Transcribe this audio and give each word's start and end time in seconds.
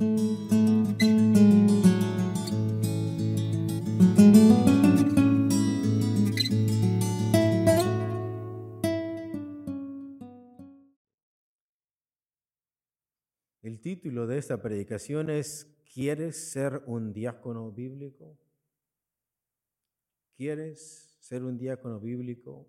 El 0.00 0.06
título 13.80 14.28
de 14.28 14.38
esta 14.38 14.62
predicación 14.62 15.30
es 15.30 15.66
¿Quieres 15.92 16.52
ser 16.52 16.80
un 16.86 17.12
diácono 17.12 17.72
bíblico? 17.72 18.38
¿Quieres 20.36 21.16
ser 21.18 21.42
un 21.42 21.58
diácono 21.58 21.98
bíblico? 21.98 22.68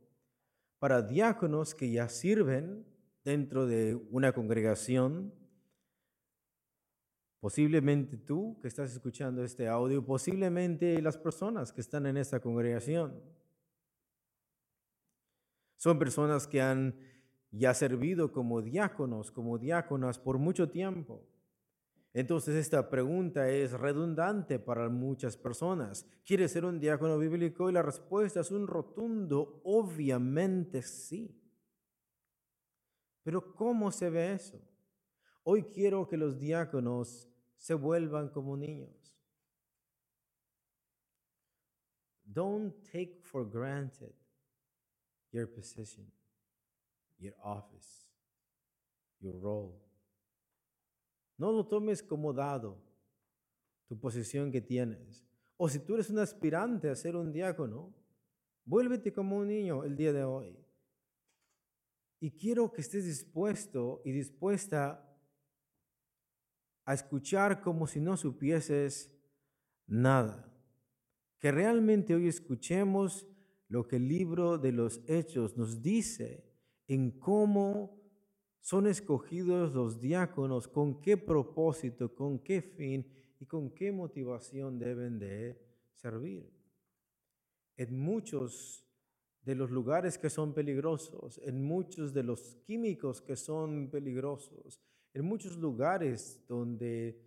Para 0.79 1.03
diáconos 1.03 1.75
que 1.75 1.91
ya 1.91 2.09
sirven 2.09 2.87
dentro 3.23 3.67
de 3.67 3.93
una 4.09 4.33
congregación, 4.33 5.31
posiblemente 7.39 8.17
tú 8.17 8.57
que 8.61 8.67
estás 8.67 8.91
escuchando 8.91 9.43
este 9.43 9.67
audio, 9.67 10.05
posiblemente 10.05 11.01
las 11.01 11.17
personas 11.17 11.71
que 11.71 11.81
están 11.81 12.05
en 12.05 12.17
esta 12.17 12.39
congregación. 12.39 13.21
Son 15.77 15.97
personas 15.97 16.47
que 16.47 16.61
han 16.61 16.95
ya 17.51 17.73
servido 17.73 18.31
como 18.31 18.61
diáconos, 18.61 19.31
como 19.31 19.57
diáconas 19.57 20.19
por 20.19 20.37
mucho 20.37 20.69
tiempo. 20.69 21.25
Entonces 22.13 22.55
esta 22.55 22.89
pregunta 22.89 23.49
es 23.49 23.71
redundante 23.71 24.59
para 24.59 24.89
muchas 24.89 25.37
personas. 25.37 26.05
¿Quieres 26.25 26.51
ser 26.51 26.65
un 26.65 26.79
diácono 26.79 27.17
bíblico? 27.17 27.69
Y 27.69 27.73
la 27.73 27.83
respuesta 27.83 28.41
es 28.41 28.51
un 28.51 28.67
rotundo, 28.67 29.61
obviamente 29.63 30.81
sí. 30.81 31.39
Pero 33.23 33.53
¿cómo 33.53 33.91
se 33.91 34.09
ve 34.09 34.33
eso? 34.33 34.59
Hoy 35.43 35.63
quiero 35.63 36.07
que 36.07 36.17
los 36.17 36.39
diáconos 36.39 37.28
se 37.59 37.73
vuelvan 37.73 38.29
como 38.29 38.55
niños. 38.55 39.13
Don't 42.23 42.73
take 42.91 43.19
for 43.21 43.45
granted 43.45 44.13
your 45.31 45.45
position, 45.45 46.05
your 47.19 47.35
office, 47.43 48.07
your 49.19 49.35
role. 49.39 49.77
No 51.37 51.51
lo 51.51 51.65
tomes 51.67 52.01
como 52.01 52.33
dado 52.33 52.77
tu 53.87 53.99
posición 53.99 54.51
que 54.51 54.61
tienes. 54.61 55.25
O 55.57 55.67
si 55.67 55.79
tú 55.79 55.95
eres 55.95 56.09
un 56.09 56.19
aspirante 56.19 56.89
a 56.89 56.95
ser 56.95 57.15
un 57.15 57.31
diácono, 57.33 57.93
vuélvete 58.63 59.11
como 59.11 59.37
un 59.37 59.47
niño 59.47 59.83
el 59.83 59.97
día 59.97 60.13
de 60.13 60.23
hoy. 60.23 60.57
Y 62.21 62.31
quiero 62.31 62.71
que 62.71 62.81
estés 62.81 63.05
dispuesto 63.05 64.01
y 64.05 64.11
dispuesta 64.11 65.08
a 66.89 66.95
escuchar 66.95 67.61
como 67.61 67.85
si 67.85 67.99
no 67.99 68.17
supieses 68.17 69.15
nada. 69.85 70.51
Que 71.37 71.51
realmente 71.51 72.15
hoy 72.15 72.27
escuchemos 72.27 73.27
lo 73.67 73.87
que 73.87 73.97
el 73.97 74.07
libro 74.07 74.57
de 74.57 74.71
los 74.71 74.99
hechos 75.07 75.55
nos 75.55 75.83
dice 75.83 76.51
en 76.87 77.11
cómo 77.19 78.01
son 78.59 78.87
escogidos 78.87 79.71
los 79.71 80.01
diáconos, 80.01 80.67
con 80.67 80.99
qué 80.99 81.15
propósito, 81.15 82.15
con 82.15 82.39
qué 82.39 82.63
fin 82.63 83.05
y 83.39 83.45
con 83.45 83.69
qué 83.69 83.91
motivación 83.91 84.79
deben 84.79 85.19
de 85.19 85.61
servir. 85.93 86.51
En 87.77 87.99
muchos 87.99 88.83
de 89.43 89.53
los 89.53 89.69
lugares 89.69 90.17
que 90.17 90.31
son 90.31 90.55
peligrosos, 90.55 91.39
en 91.43 91.63
muchos 91.63 92.15
de 92.15 92.23
los 92.23 92.55
químicos 92.65 93.21
que 93.21 93.35
son 93.35 93.91
peligrosos, 93.91 94.81
en 95.13 95.25
muchos 95.25 95.57
lugares 95.57 96.41
donde 96.47 97.19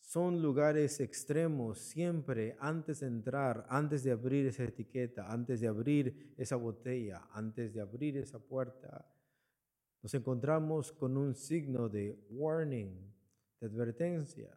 son 0.00 0.40
lugares 0.40 1.00
extremos, 1.00 1.78
siempre 1.78 2.56
antes 2.60 3.00
de 3.00 3.08
entrar, 3.08 3.66
antes 3.68 4.04
de 4.04 4.12
abrir 4.12 4.46
esa 4.46 4.62
etiqueta, 4.62 5.32
antes 5.32 5.60
de 5.60 5.66
abrir 5.66 6.34
esa 6.36 6.54
botella, 6.54 7.28
antes 7.32 7.74
de 7.74 7.80
abrir 7.80 8.16
esa 8.16 8.38
puerta, 8.38 9.04
nos 10.02 10.14
encontramos 10.14 10.92
con 10.92 11.16
un 11.16 11.34
signo 11.34 11.88
de 11.88 12.16
warning, 12.30 13.12
de 13.58 13.66
advertencia. 13.66 14.56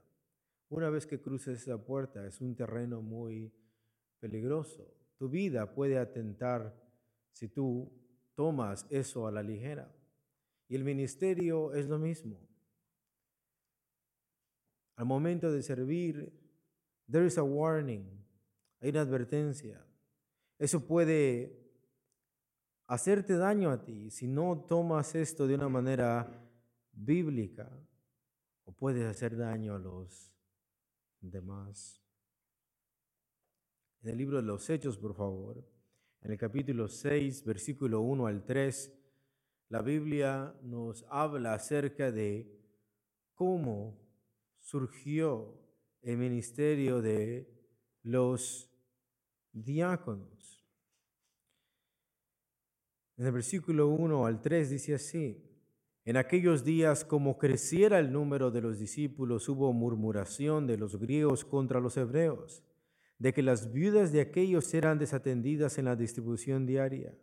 Una 0.69 0.91
vez 0.91 1.07
que 1.07 1.19
cruces 1.19 1.63
esa 1.63 1.83
puerta 1.83 2.27
es 2.27 2.39
un 2.41 2.55
terreno 2.55 3.01
muy 3.01 3.51
peligroso. 4.19 4.93
Tu 5.17 5.29
vida 5.29 5.73
puede 5.73 5.97
atentar 5.97 6.79
si 7.31 7.47
tú 7.47 7.91
tomas 8.35 8.85
eso 8.91 9.25
a 9.25 9.31
la 9.31 9.41
ligera. 9.41 9.91
Y 10.67 10.75
el 10.75 10.83
ministerio 10.83 11.73
es 11.73 11.87
lo 11.87 11.97
mismo. 11.97 12.48
Al 14.99 15.05
momento 15.05 15.49
de 15.49 15.63
servir, 15.63 16.29
there 17.09 17.25
is 17.25 17.37
a 17.37 17.43
warning, 17.43 18.03
hay 18.81 18.89
una 18.89 18.99
advertencia. 18.99 19.81
Eso 20.57 20.85
puede 20.85 21.57
hacerte 22.85 23.37
daño 23.37 23.71
a 23.71 23.81
ti 23.81 24.09
si 24.09 24.27
no 24.27 24.65
tomas 24.67 25.15
esto 25.15 25.47
de 25.47 25.55
una 25.55 25.69
manera 25.69 26.45
bíblica 26.91 27.71
o 28.65 28.73
puedes 28.73 29.05
hacer 29.05 29.37
daño 29.37 29.75
a 29.75 29.79
los 29.79 30.33
demás. 31.21 32.03
En 34.01 34.09
el 34.09 34.17
libro 34.17 34.35
de 34.35 34.43
los 34.43 34.69
Hechos, 34.69 34.97
por 34.97 35.15
favor, 35.15 35.65
en 36.19 36.31
el 36.31 36.37
capítulo 36.37 36.89
6, 36.89 37.45
versículo 37.45 38.01
1 38.01 38.27
al 38.27 38.43
3, 38.43 38.91
la 39.69 39.81
Biblia 39.81 40.53
nos 40.61 41.05
habla 41.07 41.53
acerca 41.53 42.11
de 42.11 42.53
cómo 43.33 44.08
surgió 44.59 45.59
el 46.01 46.17
ministerio 46.17 47.01
de 47.01 47.49
los 48.03 48.69
diáconos. 49.51 50.65
En 53.17 53.25
el 53.25 53.31
versículo 53.33 53.87
1 53.87 54.25
al 54.25 54.41
3 54.41 54.69
dice 54.69 54.93
así, 54.95 55.45
en 56.05 56.17
aquellos 56.17 56.63
días 56.63 57.03
como 57.03 57.37
creciera 57.37 57.99
el 57.99 58.11
número 58.11 58.49
de 58.49 58.61
los 58.61 58.79
discípulos, 58.79 59.49
hubo 59.49 59.73
murmuración 59.73 60.65
de 60.65 60.77
los 60.77 60.97
griegos 60.97 61.43
contra 61.43 61.81
los 61.81 61.97
hebreos, 61.97 62.63
de 63.17 63.33
que 63.33 63.43
las 63.43 63.73
viudas 63.73 64.11
de 64.13 64.21
aquellos 64.21 64.73
eran 64.73 64.97
desatendidas 64.97 65.77
en 65.77 65.85
la 65.85 65.95
distribución 65.95 66.65
diaria. 66.65 67.13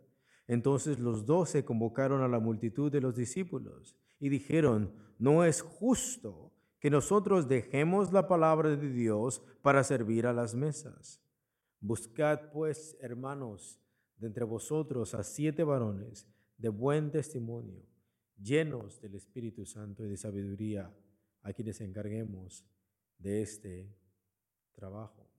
Entonces 0.47 0.99
los 0.99 1.25
doce 1.25 1.65
convocaron 1.65 2.21
a 2.21 2.27
la 2.27 2.39
multitud 2.39 2.91
de 2.91 3.01
los 3.01 3.15
discípulos 3.15 3.97
y 4.19 4.29
dijeron, 4.29 4.93
no 5.17 5.43
es 5.43 5.61
justo 5.61 6.53
que 6.79 6.89
nosotros 6.89 7.47
dejemos 7.47 8.11
la 8.13 8.27
palabra 8.27 8.75
de 8.75 8.89
Dios 8.89 9.41
para 9.61 9.83
servir 9.83 10.27
a 10.27 10.33
las 10.33 10.55
mesas. 10.55 11.21
Buscad 11.79 12.51
pues, 12.51 12.97
hermanos, 13.01 13.79
de 14.17 14.27
entre 14.27 14.43
vosotros 14.43 15.13
a 15.13 15.23
siete 15.23 15.63
varones 15.63 16.27
de 16.57 16.69
buen 16.69 17.11
testimonio, 17.11 17.85
llenos 18.35 18.99
del 19.01 19.15
Espíritu 19.15 19.65
Santo 19.65 20.05
y 20.05 20.09
de 20.09 20.17
sabiduría, 20.17 20.91
a 21.43 21.53
quienes 21.53 21.79
encarguemos 21.81 22.65
de 23.19 23.41
este 23.41 23.95
trabajo. 24.73 25.29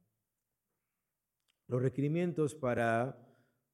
Los 1.66 1.82
requerimientos 1.82 2.55
para 2.55 3.28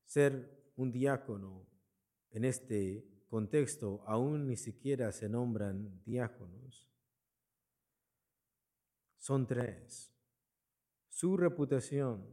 ser 0.04 0.72
un 0.76 0.90
diácono 0.90 1.66
en 2.30 2.44
este 2.44 3.06
contexto 3.28 4.02
aún 4.06 4.48
ni 4.48 4.56
siquiera 4.56 5.12
se 5.12 5.28
nombran 5.28 6.02
diáconos. 6.04 6.90
Son 9.24 9.46
tres. 9.46 10.12
Su 11.08 11.38
reputación 11.38 12.26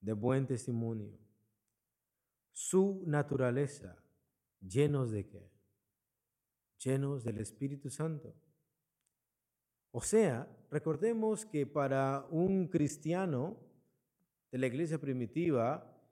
de 0.00 0.14
buen 0.14 0.46
testimonio, 0.46 1.18
su 2.52 3.02
naturaleza, 3.04 4.02
llenos 4.66 5.10
de 5.10 5.26
qué? 5.26 5.50
Llenos 6.82 7.22
del 7.22 7.36
Espíritu 7.36 7.90
Santo. 7.90 8.34
O 9.90 10.00
sea, 10.00 10.48
recordemos 10.70 11.44
que 11.44 11.66
para 11.66 12.26
un 12.30 12.66
cristiano 12.68 13.58
de 14.50 14.56
la 14.56 14.68
iglesia 14.68 14.98
primitiva, 14.98 16.02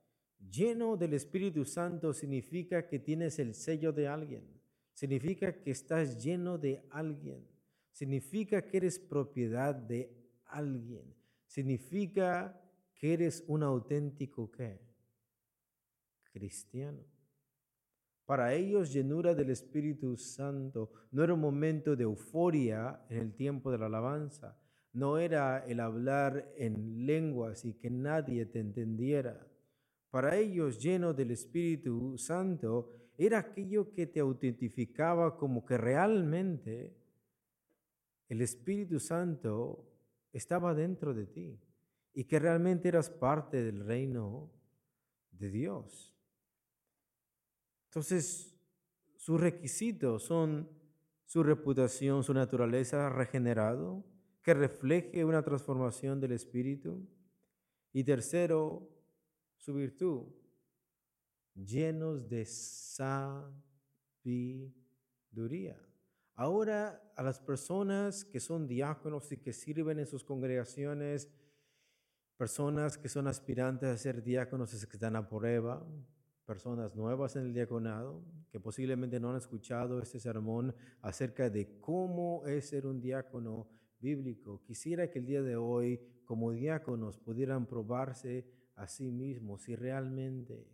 lleno 0.51 0.97
del 0.97 1.15
Espíritu 1.15 1.65
Santo 1.65 2.13
significa 2.13 2.87
que 2.87 2.99
tienes 2.99 3.39
el 3.39 3.55
sello 3.55 3.91
de 3.91 4.07
alguien, 4.07 4.61
significa 4.93 5.51
que 5.63 5.71
estás 5.71 6.23
lleno 6.23 6.59
de 6.59 6.85
alguien, 6.91 7.50
significa 7.91 8.61
que 8.65 8.77
eres 8.77 8.99
propiedad 8.99 9.75
de 9.75 10.09
alguien, 10.45 11.13
significa 11.45 12.59
que 12.95 13.13
eres 13.13 13.43
un 13.47 13.63
auténtico 13.63 14.51
qué? 14.51 14.79
cristiano. 16.31 17.03
Para 18.25 18.53
ellos, 18.53 18.93
llenura 18.93 19.35
del 19.35 19.49
Espíritu 19.49 20.15
Santo 20.15 20.91
no 21.11 21.23
era 21.23 21.33
un 21.33 21.41
momento 21.41 21.95
de 21.95 22.03
euforia 22.03 23.01
en 23.09 23.17
el 23.17 23.33
tiempo 23.33 23.71
de 23.71 23.77
la 23.77 23.87
alabanza, 23.87 24.57
no 24.93 25.17
era 25.17 25.65
el 25.65 25.79
hablar 25.79 26.53
en 26.55 27.05
lenguas 27.05 27.65
y 27.65 27.73
que 27.73 27.89
nadie 27.89 28.45
te 28.45 28.59
entendiera. 28.59 29.47
Para 30.09 30.37
ellos, 30.37 30.81
lleno 30.81 31.13
del 31.13 31.31
Espíritu 31.31 32.17
Santo, 32.17 33.09
era 33.17 33.39
aquello 33.39 33.91
que 33.91 34.07
te 34.07 34.19
autentificaba 34.19 35.37
como 35.37 35.65
que 35.65 35.77
realmente 35.77 37.00
el 38.31 38.41
Espíritu 38.41 38.97
Santo 38.97 39.85
estaba 40.31 40.73
dentro 40.73 41.13
de 41.13 41.25
ti 41.25 41.59
y 42.13 42.23
que 42.23 42.39
realmente 42.39 42.87
eras 42.87 43.09
parte 43.09 43.61
del 43.61 43.85
reino 43.85 44.49
de 45.31 45.51
Dios. 45.51 46.15
Entonces, 47.89 48.57
sus 49.17 49.37
requisitos 49.37 50.23
son 50.23 50.69
su 51.25 51.43
reputación, 51.43 52.23
su 52.23 52.33
naturaleza 52.33 53.09
regenerado, 53.09 54.05
que 54.41 54.53
refleje 54.53 55.25
una 55.25 55.43
transformación 55.43 56.21
del 56.21 56.31
espíritu. 56.31 57.05
Y 57.91 58.05
tercero, 58.05 58.89
su 59.57 59.73
virtud, 59.73 60.27
llenos 61.53 62.29
de 62.29 62.45
sabiduría. 62.45 63.51
Ahora 66.41 66.99
a 67.15 67.21
las 67.21 67.39
personas 67.39 68.25
que 68.25 68.39
son 68.39 68.67
diáconos 68.67 69.31
y 69.31 69.37
que 69.37 69.53
sirven 69.53 69.99
en 69.99 70.07
sus 70.07 70.23
congregaciones, 70.23 71.29
personas 72.35 72.97
que 72.97 73.09
son 73.09 73.27
aspirantes 73.27 73.87
a 73.87 73.95
ser 73.95 74.23
diáconos 74.23 74.73
y 74.73 74.87
que 74.87 74.97
están 74.97 75.15
a 75.15 75.29
prueba, 75.29 75.85
personas 76.47 76.95
nuevas 76.95 77.35
en 77.35 77.43
el 77.43 77.53
diaconado 77.53 78.25
que 78.49 78.59
posiblemente 78.59 79.19
no 79.19 79.29
han 79.29 79.37
escuchado 79.37 80.01
este 80.01 80.19
sermón 80.19 80.73
acerca 81.03 81.47
de 81.51 81.79
cómo 81.79 82.43
es 82.47 82.69
ser 82.69 82.87
un 82.87 82.99
diácono 82.99 83.69
bíblico. 83.99 84.63
Quisiera 84.63 85.11
que 85.11 85.19
el 85.19 85.27
día 85.27 85.43
de 85.43 85.57
hoy, 85.57 86.01
como 86.25 86.53
diáconos, 86.53 87.19
pudieran 87.19 87.67
probarse 87.67 88.47
a 88.73 88.87
sí 88.87 89.11
mismos 89.11 89.61
si 89.61 89.75
realmente 89.75 90.67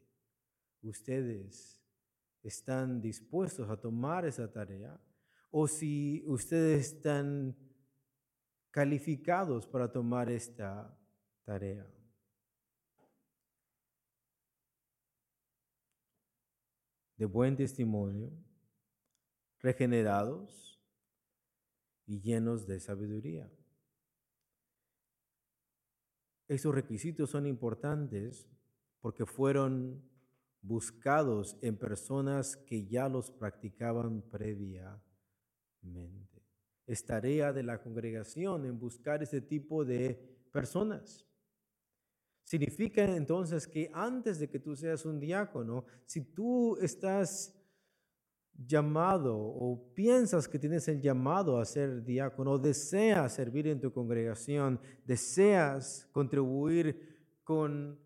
ustedes 0.81 1.84
están 2.42 3.02
dispuestos 3.02 3.69
a 3.69 3.75
tomar 3.75 4.25
esa 4.25 4.50
tarea 4.50 4.98
o 5.52 5.68
si 5.68 6.24
ustedes 6.28 6.94
están 6.94 7.56
calificados 8.72 9.66
para 9.68 9.92
tomar 9.92 10.30
esta 10.30 10.96
tarea. 11.44 11.88
de 17.18 17.26
buen 17.26 17.56
testimonio, 17.56 18.32
regenerados 19.60 20.80
y 22.06 22.22
llenos 22.22 22.68
de 22.68 22.80
sabiduría. 22.80 23.52
Esos 26.48 26.74
requisitos 26.74 27.32
son 27.32 27.46
importantes 27.48 28.48
porque 29.02 29.26
fueron 29.26 30.02
buscados 30.62 31.58
en 31.62 31.78
personas 31.78 32.56
que 32.56 32.86
ya 32.86 33.10
los 33.10 33.32
practicaban 33.32 34.22
Es 36.86 37.06
tarea 37.06 37.52
de 37.54 37.64
la 37.64 37.82
congregación 37.82 38.66
en 38.66 38.80
buscar 38.80 39.22
ese 39.22 39.42
tipo 39.42 39.84
de 39.84 40.16
personas. 40.52 41.26
Significa 42.44 43.04
entonces 43.04 43.68
que 43.68 43.92
antes 43.94 44.40
de 44.40 44.50
que 44.50 44.60
tú 44.60 44.76
seas 44.76 45.06
un 45.06 45.20
diácono, 45.20 45.86
si 46.06 46.22
tú 46.22 46.78
estás 46.78 47.54
llamado 48.58 49.38
o 49.38 49.94
piensas 49.94 50.48
que 50.48 50.58
tienes 50.58 50.88
el 50.88 51.02
llamado 51.02 51.60
a 51.60 51.66
ser 51.66 52.04
diácono, 52.04 52.58
deseas 52.58 53.36
servir 53.36 53.68
en 53.68 53.80
tu 53.80 53.92
congregación, 53.92 54.80
deseas 55.06 56.08
contribuir 56.12 57.40
con 57.44 58.00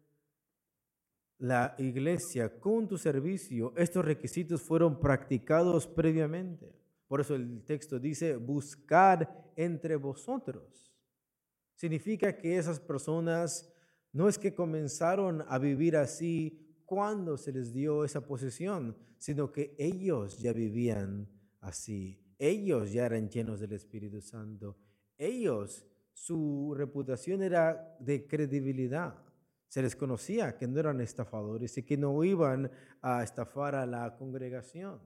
la 1.38 1.74
iglesia, 1.78 2.60
con 2.60 2.88
tu 2.88 2.98
servicio, 2.98 3.74
estos 3.76 4.06
requisitos 4.06 4.62
fueron 4.62 5.00
practicados 5.00 5.88
previamente. 5.88 6.81
Por 7.12 7.19
eso 7.19 7.36
el 7.36 7.66
texto 7.66 8.00
dice, 8.00 8.38
buscar 8.38 9.52
entre 9.58 9.98
vosotros. 9.98 10.96
Significa 11.75 12.38
que 12.38 12.58
esas 12.58 12.80
personas 12.80 13.69
no 14.13 14.30
es 14.30 14.40
que 14.40 14.56
comenzaron 14.56 15.44
a 15.50 15.58
vivir 15.58 15.98
así 15.98 16.81
cuando 16.86 17.36
se 17.36 17.52
les 17.52 17.74
dio 17.74 18.06
esa 18.06 18.25
posesión, 18.25 18.96
sino 19.18 19.52
que 19.52 19.75
ellos 19.78 20.40
ya 20.40 20.54
vivían 20.54 21.28
así. 21.60 22.18
Ellos 22.40 22.94
ya 22.94 23.08
eran 23.08 23.30
llenos 23.30 23.60
del 23.60 23.74
Espíritu 23.74 24.22
Santo. 24.22 24.78
Ellos, 25.18 25.86
su 26.13 26.74
reputación 26.78 27.44
era 27.44 27.94
de 28.00 28.25
credibilidad. 28.25 29.22
Se 29.68 29.81
les 29.81 29.98
conocía 29.98 30.58
que 30.58 30.66
no 30.66 30.80
eran 30.80 31.02
estafadores 31.02 31.78
y 31.78 31.84
que 31.84 31.98
no 31.98 32.24
iban 32.24 32.72
a 33.02 33.22
estafar 33.22 33.75
a 33.75 33.86
la 33.86 34.16
congregación, 34.16 35.02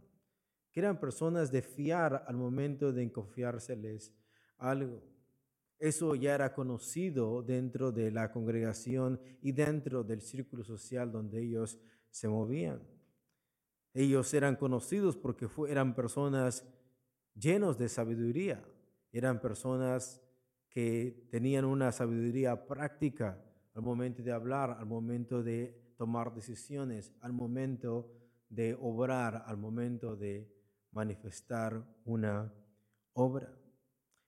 que 0.75 0.81
eran 0.81 0.99
personas 0.99 1.53
de 1.53 1.61
fiar 1.61 2.25
al 2.27 2.35
momento 2.35 2.91
de 2.91 3.09
confiárseles 3.09 4.13
algo. 4.57 5.01
Eso 5.79 6.15
ya 6.15 6.35
era 6.35 6.53
conocido 6.53 7.41
dentro 7.41 7.93
de 7.93 8.11
la 8.11 8.29
congregación 8.29 9.21
y 9.41 9.53
dentro 9.53 10.03
del 10.03 10.19
círculo 10.19 10.65
social 10.65 11.13
donde 11.13 11.41
ellos 11.41 11.79
se 12.09 12.27
movían. 12.27 12.81
Ellos 13.93 14.33
eran 14.33 14.57
conocidos 14.57 15.15
porque 15.15 15.47
eran 15.69 15.95
personas 15.95 16.67
llenos 17.35 17.77
de 17.77 17.87
sabiduría, 17.87 18.61
eran 19.13 19.39
personas 19.39 20.21
que 20.67 21.25
tenían 21.31 21.63
una 21.63 21.93
sabiduría 21.93 22.67
práctica 22.67 23.41
al 23.75 23.81
momento 23.81 24.21
de 24.21 24.33
hablar, 24.33 24.71
al 24.77 24.87
momento 24.87 25.41
de 25.41 25.93
tomar 25.95 26.33
decisiones, 26.33 27.13
al 27.21 27.31
momento 27.31 28.11
de 28.49 28.77
obrar, 28.77 29.45
al 29.47 29.55
momento 29.55 30.17
de 30.17 30.53
manifestar 30.95 31.85
una 32.05 32.51
obra. 33.13 33.53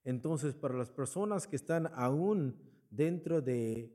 Entonces, 0.03 0.53
para 0.53 0.77
las 0.77 0.91
personas 0.91 1.47
que 1.47 1.55
están 1.55 1.87
aún 1.95 2.55
dentro 2.89 3.41
de 3.41 3.91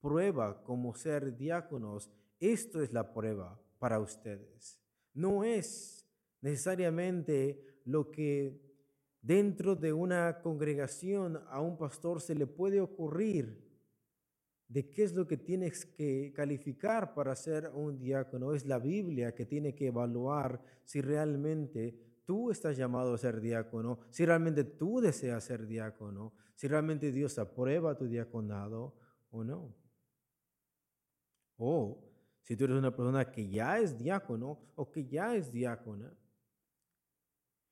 prueba 0.00 0.62
como 0.62 0.94
ser 0.94 1.36
diáconos, 1.36 2.10
esto 2.38 2.82
es 2.82 2.92
la 2.92 3.12
prueba 3.12 3.60
para 3.78 4.00
ustedes. 4.00 4.80
No 5.12 5.44
es 5.44 6.06
necesariamente 6.40 7.80
lo 7.84 8.10
que 8.10 8.60
dentro 9.22 9.74
de 9.74 9.92
una 9.92 10.42
congregación 10.42 11.42
a 11.48 11.60
un 11.60 11.78
pastor 11.78 12.20
se 12.20 12.34
le 12.34 12.46
puede 12.46 12.80
ocurrir 12.80 13.63
de 14.74 14.90
qué 14.90 15.04
es 15.04 15.14
lo 15.14 15.24
que 15.24 15.36
tienes 15.36 15.86
que 15.86 16.32
calificar 16.34 17.14
para 17.14 17.36
ser 17.36 17.70
un 17.72 17.96
diácono. 17.96 18.54
Es 18.54 18.66
la 18.66 18.80
Biblia 18.80 19.32
que 19.32 19.46
tiene 19.46 19.72
que 19.72 19.86
evaluar 19.86 20.60
si 20.82 21.00
realmente 21.00 22.20
tú 22.24 22.50
estás 22.50 22.76
llamado 22.76 23.14
a 23.14 23.18
ser 23.18 23.40
diácono, 23.40 24.00
si 24.10 24.26
realmente 24.26 24.64
tú 24.64 25.00
deseas 25.00 25.44
ser 25.44 25.68
diácono, 25.68 26.32
si 26.56 26.66
realmente 26.66 27.12
Dios 27.12 27.38
aprueba 27.38 27.96
tu 27.96 28.08
diaconado 28.08 28.96
o 29.30 29.44
no. 29.44 29.76
O 31.56 32.12
si 32.42 32.56
tú 32.56 32.64
eres 32.64 32.76
una 32.76 32.96
persona 32.96 33.30
que 33.30 33.48
ya 33.48 33.78
es 33.78 33.96
diácono 33.96 34.58
o 34.74 34.90
que 34.90 35.06
ya 35.06 35.36
es 35.36 35.52
diácona 35.52 36.12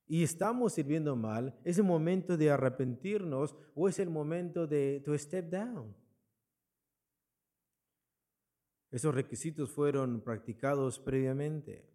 y 0.06 0.22
estamos 0.22 0.74
sirviendo 0.74 1.16
mal, 1.16 1.58
es 1.64 1.78
el 1.78 1.84
momento 1.84 2.36
de 2.36 2.52
arrepentirnos 2.52 3.56
o 3.74 3.88
es 3.88 3.98
el 3.98 4.08
momento 4.08 4.68
de 4.68 5.02
to 5.04 5.18
step 5.18 5.50
down. 5.50 6.00
Esos 8.92 9.14
requisitos 9.14 9.70
fueron 9.70 10.20
practicados 10.20 10.98
previamente. 10.98 11.88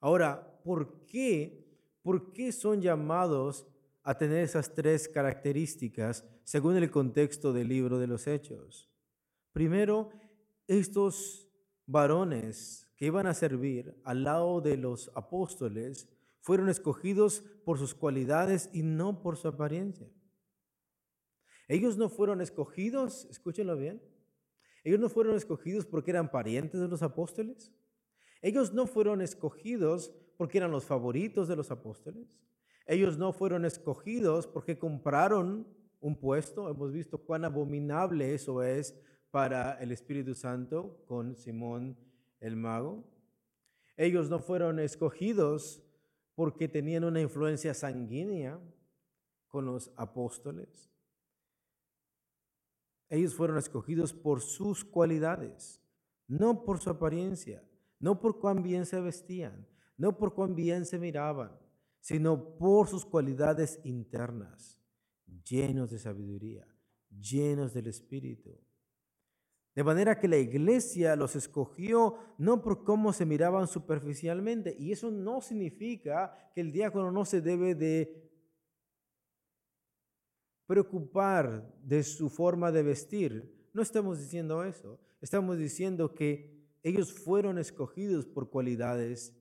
Ahora, 0.00 0.60
¿por 0.62 1.04
qué? 1.04 1.66
¿Por 2.00 2.32
qué 2.32 2.52
son 2.52 2.80
llamados 2.80 3.66
a 4.04 4.16
tener 4.16 4.44
esas 4.44 4.72
tres 4.72 5.08
características 5.08 6.24
según 6.44 6.76
el 6.76 6.92
contexto 6.92 7.52
del 7.52 7.68
libro 7.68 7.98
de 7.98 8.06
los 8.06 8.28
Hechos? 8.28 8.88
Primero, 9.52 10.10
estos 10.68 11.48
varones 11.86 12.88
que 12.96 13.06
iban 13.06 13.26
a 13.26 13.34
servir 13.34 14.00
al 14.04 14.22
lado 14.22 14.60
de 14.60 14.76
los 14.76 15.10
apóstoles 15.16 16.08
fueron 16.40 16.68
escogidos 16.68 17.42
por 17.64 17.78
sus 17.78 17.96
cualidades 17.96 18.70
y 18.72 18.84
no 18.84 19.20
por 19.20 19.36
su 19.36 19.48
apariencia. 19.48 20.08
Ellos 21.66 21.96
no 21.96 22.08
fueron 22.08 22.40
escogidos, 22.40 23.24
escúchenlo 23.24 23.76
bien, 23.76 24.00
ellos 24.86 25.00
no 25.00 25.08
fueron 25.08 25.34
escogidos 25.34 25.84
porque 25.84 26.12
eran 26.12 26.30
parientes 26.30 26.80
de 26.80 26.86
los 26.86 27.02
apóstoles. 27.02 27.72
Ellos 28.40 28.72
no 28.72 28.86
fueron 28.86 29.20
escogidos 29.20 30.12
porque 30.36 30.58
eran 30.58 30.70
los 30.70 30.84
favoritos 30.84 31.48
de 31.48 31.56
los 31.56 31.72
apóstoles. 31.72 32.38
Ellos 32.86 33.18
no 33.18 33.32
fueron 33.32 33.64
escogidos 33.64 34.46
porque 34.46 34.78
compraron 34.78 35.66
un 35.98 36.14
puesto. 36.14 36.70
Hemos 36.70 36.92
visto 36.92 37.18
cuán 37.18 37.44
abominable 37.44 38.32
eso 38.32 38.62
es 38.62 38.96
para 39.32 39.72
el 39.80 39.90
Espíritu 39.90 40.36
Santo 40.36 41.02
con 41.08 41.34
Simón 41.34 41.98
el 42.38 42.54
mago. 42.54 43.02
Ellos 43.96 44.30
no 44.30 44.38
fueron 44.38 44.78
escogidos 44.78 45.82
porque 46.36 46.68
tenían 46.68 47.02
una 47.02 47.20
influencia 47.20 47.74
sanguínea 47.74 48.60
con 49.48 49.64
los 49.64 49.90
apóstoles. 49.96 50.92
Ellos 53.08 53.34
fueron 53.34 53.58
escogidos 53.58 54.12
por 54.12 54.40
sus 54.40 54.84
cualidades, 54.84 55.80
no 56.26 56.64
por 56.64 56.80
su 56.80 56.90
apariencia 56.90 57.62
no 57.98 58.20
por 58.20 58.38
cuán 58.38 58.62
bien 58.62 58.86
se 58.86 59.00
vestían, 59.00 59.66
no 59.96 60.16
por 60.16 60.34
cuán 60.34 60.54
bien 60.54 60.84
se 60.84 60.98
miraban, 60.98 61.52
sino 62.00 62.56
por 62.56 62.88
sus 62.88 63.04
cualidades 63.04 63.80
internas. 63.84 64.74
llenos 65.44 65.90
de 65.90 65.98
sabiduría, 65.98 66.66
llenos 67.10 67.72
del 67.72 67.86
Espíritu. 67.86 68.58
De 69.74 69.84
manera 69.84 70.18
que 70.18 70.26
la 70.26 70.38
iglesia 70.38 71.14
los 71.14 71.36
escogió 71.36 72.16
no 72.38 72.62
por 72.62 72.82
cómo 72.82 73.12
se 73.12 73.26
miraban 73.26 73.68
superficialmente. 73.68 74.74
Y 74.78 74.90
eso 74.90 75.10
no 75.10 75.40
significa 75.40 76.50
que 76.54 76.62
el 76.62 76.72
diácono 76.72 77.12
no 77.12 77.24
se 77.24 77.40
debe 77.40 77.74
de 77.74 78.25
preocupar 80.66 81.74
de 81.82 82.02
su 82.02 82.28
forma 82.28 82.72
de 82.72 82.82
vestir. 82.82 83.68
No 83.72 83.82
estamos 83.82 84.18
diciendo 84.18 84.64
eso. 84.64 84.98
Estamos 85.20 85.58
diciendo 85.58 86.14
que 86.14 86.56
ellos 86.82 87.12
fueron 87.12 87.58
escogidos 87.58 88.26
por 88.26 88.50
cualidades 88.50 89.34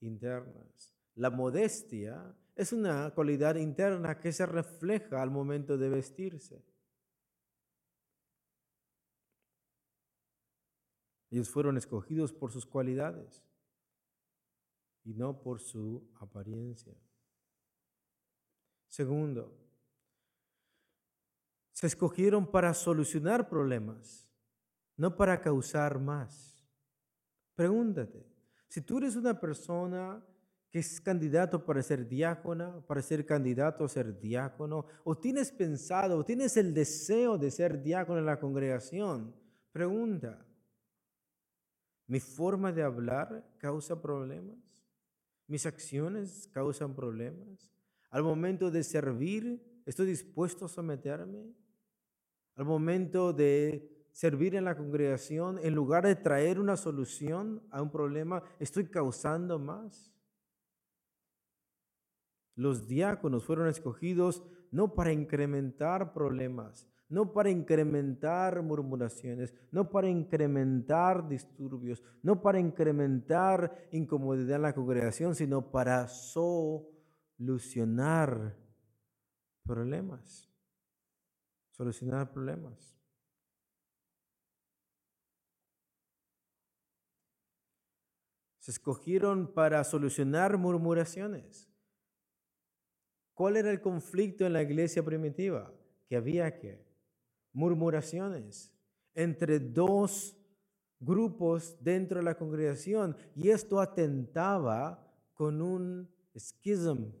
internas. 0.00 0.94
La 1.14 1.30
modestia 1.30 2.36
es 2.54 2.72
una 2.72 3.10
cualidad 3.14 3.56
interna 3.56 4.18
que 4.18 4.32
se 4.32 4.46
refleja 4.46 5.22
al 5.22 5.30
momento 5.30 5.76
de 5.78 5.88
vestirse. 5.88 6.64
Ellos 11.30 11.50
fueron 11.50 11.76
escogidos 11.76 12.32
por 12.32 12.52
sus 12.52 12.64
cualidades 12.64 13.42
y 15.04 15.14
no 15.14 15.40
por 15.40 15.60
su 15.60 16.08
apariencia. 16.20 16.94
Segundo, 18.88 19.65
se 21.76 21.86
escogieron 21.86 22.50
para 22.50 22.72
solucionar 22.72 23.50
problemas, 23.50 24.26
no 24.96 25.14
para 25.14 25.42
causar 25.42 26.00
más. 26.00 26.66
Pregúntate, 27.54 28.26
si 28.66 28.80
tú 28.80 28.96
eres 28.96 29.14
una 29.14 29.38
persona 29.38 30.24
que 30.70 30.78
es 30.78 31.02
candidato 31.02 31.66
para 31.66 31.82
ser 31.82 32.08
diácona, 32.08 32.80
para 32.86 33.02
ser 33.02 33.26
candidato 33.26 33.84
a 33.84 33.90
ser 33.90 34.18
diácono, 34.18 34.86
o 35.04 35.18
tienes 35.18 35.52
pensado, 35.52 36.16
o 36.16 36.24
tienes 36.24 36.56
el 36.56 36.72
deseo 36.72 37.36
de 37.36 37.50
ser 37.50 37.82
diácono 37.82 38.20
en 38.20 38.26
la 38.26 38.40
congregación, 38.40 39.36
pregunta, 39.70 40.46
¿Mi 42.06 42.20
forma 42.20 42.72
de 42.72 42.82
hablar 42.82 43.44
causa 43.58 44.00
problemas? 44.00 44.56
¿Mis 45.48 45.66
acciones 45.66 46.48
causan 46.52 46.94
problemas? 46.94 47.72
Al 48.10 48.22
momento 48.22 48.70
de 48.70 48.84
servir, 48.84 49.82
¿estoy 49.84 50.06
dispuesto 50.06 50.64
a 50.64 50.68
someterme? 50.68 51.52
Al 52.56 52.64
momento 52.64 53.32
de 53.34 54.08
servir 54.12 54.54
en 54.54 54.64
la 54.64 54.76
congregación, 54.76 55.58
en 55.62 55.74
lugar 55.74 56.06
de 56.06 56.16
traer 56.16 56.58
una 56.58 56.78
solución 56.78 57.62
a 57.70 57.82
un 57.82 57.90
problema, 57.90 58.42
¿estoy 58.58 58.86
causando 58.86 59.58
más? 59.58 60.14
Los 62.54 62.88
diáconos 62.88 63.44
fueron 63.44 63.68
escogidos 63.68 64.42
no 64.70 64.94
para 64.94 65.12
incrementar 65.12 66.14
problemas, 66.14 66.88
no 67.10 67.30
para 67.32 67.50
incrementar 67.50 68.62
murmuraciones, 68.62 69.52
no 69.70 69.90
para 69.90 70.08
incrementar 70.08 71.28
disturbios, 71.28 72.02
no 72.22 72.40
para 72.40 72.58
incrementar 72.58 73.86
incomodidad 73.92 74.56
en 74.56 74.62
la 74.62 74.74
congregación, 74.74 75.34
sino 75.34 75.70
para 75.70 76.08
solucionar 76.08 78.56
problemas. 79.62 80.55
Solucionar 81.76 82.32
problemas. 82.32 82.96
Se 88.58 88.70
escogieron 88.70 89.52
para 89.52 89.84
solucionar 89.84 90.56
murmuraciones. 90.56 91.70
¿Cuál 93.34 93.58
era 93.58 93.70
el 93.70 93.82
conflicto 93.82 94.46
en 94.46 94.54
la 94.54 94.62
iglesia 94.62 95.04
primitiva? 95.04 95.70
Que 96.08 96.16
había 96.16 96.58
que 96.58 96.82
murmuraciones 97.52 98.74
entre 99.14 99.60
dos 99.60 100.34
grupos 100.98 101.76
dentro 101.82 102.20
de 102.20 102.24
la 102.24 102.38
congregación 102.38 103.14
y 103.34 103.50
esto 103.50 103.80
atentaba 103.80 105.06
con 105.34 105.60
un 105.60 106.08
schism. 106.34 107.12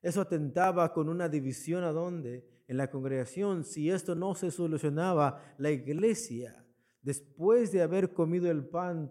Eso 0.00 0.22
atentaba 0.22 0.90
con 0.94 1.10
una 1.10 1.28
división 1.28 1.84
a 1.84 1.92
dónde? 1.92 2.57
En 2.68 2.76
la 2.76 2.88
congregación. 2.88 3.64
Si 3.64 3.90
esto 3.90 4.14
no 4.14 4.36
se 4.36 4.52
solucionaba, 4.52 5.42
la 5.58 5.72
iglesia, 5.72 6.64
después 7.02 7.72
de 7.72 7.82
haber 7.82 8.12
comido 8.12 8.48
el 8.48 8.64
pan 8.64 9.10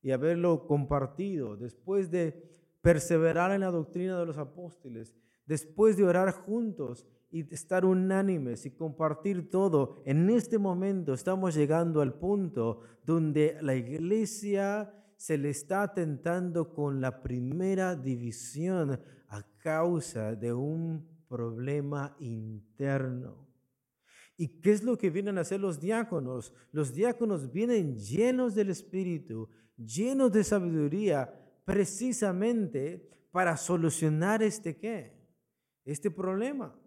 y 0.00 0.12
haberlo 0.12 0.66
compartido, 0.68 1.56
después 1.56 2.10
de 2.10 2.52
perseverar 2.80 3.50
en 3.52 3.62
la 3.62 3.70
doctrina 3.70 4.18
de 4.18 4.26
los 4.26 4.38
apóstoles, 4.38 5.14
después 5.46 5.96
de 5.96 6.04
orar 6.04 6.32
juntos 6.32 7.06
y 7.30 7.52
estar 7.52 7.84
unánimes 7.84 8.66
y 8.66 8.70
compartir 8.72 9.50
todo. 9.50 10.02
En 10.04 10.28
este 10.28 10.58
momento 10.58 11.14
estamos 11.14 11.54
llegando 11.54 12.02
al 12.02 12.14
punto 12.14 12.80
donde 13.04 13.56
la 13.62 13.74
iglesia 13.74 14.92
se 15.16 15.38
le 15.38 15.50
está 15.50 15.94
tentando 15.94 16.74
con 16.74 17.00
la 17.00 17.22
primera 17.22 17.96
división 17.96 19.00
a 19.28 19.42
causa 19.58 20.34
de 20.34 20.52
un 20.52 21.08
problema 21.32 22.14
interno. 22.20 23.48
¿Y 24.36 24.60
qué 24.60 24.72
es 24.72 24.82
lo 24.82 24.98
que 24.98 25.08
vienen 25.08 25.38
a 25.38 25.40
hacer 25.40 25.60
los 25.60 25.80
diáconos? 25.80 26.52
Los 26.72 26.92
diáconos 26.92 27.50
vienen 27.50 27.96
llenos 27.96 28.54
del 28.54 28.68
Espíritu, 28.68 29.48
llenos 29.78 30.30
de 30.30 30.44
sabiduría, 30.44 31.32
precisamente 31.64 33.08
para 33.30 33.56
solucionar 33.56 34.42
este 34.42 34.76
qué? 34.76 35.16
Este 35.86 36.10
problema. 36.10 36.78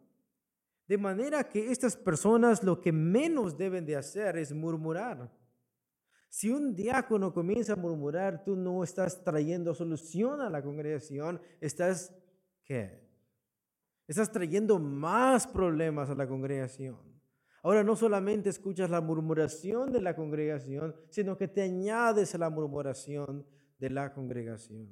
De 0.87 0.99
manera 0.99 1.49
que 1.49 1.71
estas 1.71 1.97
personas 1.97 2.63
lo 2.63 2.79
que 2.79 2.91
menos 2.91 3.57
deben 3.57 3.83
de 3.83 3.95
hacer 3.95 4.37
es 4.37 4.53
murmurar. 4.53 5.33
Si 6.29 6.51
un 6.51 6.75
diácono 6.75 7.33
comienza 7.33 7.73
a 7.73 7.77
murmurar, 7.77 8.43
tú 8.43 8.55
no 8.55 8.83
estás 8.83 9.23
trayendo 9.23 9.73
solución 9.73 10.39
a 10.41 10.51
la 10.51 10.61
congregación, 10.61 11.41
estás, 11.61 12.13
¿qué? 12.63 13.04
Estás 14.07 14.31
trayendo 14.31 14.79
más 14.79 15.47
problemas 15.47 16.09
a 16.09 16.15
la 16.15 16.27
congregación. 16.27 16.97
Ahora 17.63 17.83
no 17.83 17.95
solamente 17.95 18.49
escuchas 18.49 18.91
la 18.91 19.01
murmuración 19.01 19.91
de 19.91 19.99
la 19.99 20.15
congregación, 20.15 20.95
sino 21.09 21.35
que 21.35 21.47
te 21.47 21.63
añades 21.63 22.35
a 22.35 22.37
la 22.37 22.51
murmuración 22.51 23.43
de 23.79 23.89
la 23.89 24.13
congregación. 24.13 24.87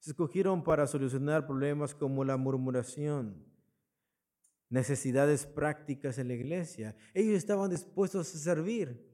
Se 0.00 0.10
escogieron 0.10 0.64
para 0.64 0.88
solucionar 0.88 1.46
problemas 1.46 1.94
como 1.94 2.24
la 2.24 2.36
murmuración, 2.36 3.46
necesidades 4.68 5.46
prácticas 5.46 6.18
en 6.18 6.28
la 6.28 6.34
iglesia. 6.34 6.96
Ellos 7.14 7.36
estaban 7.36 7.70
dispuestos 7.70 8.34
a 8.34 8.38
servir, 8.38 9.08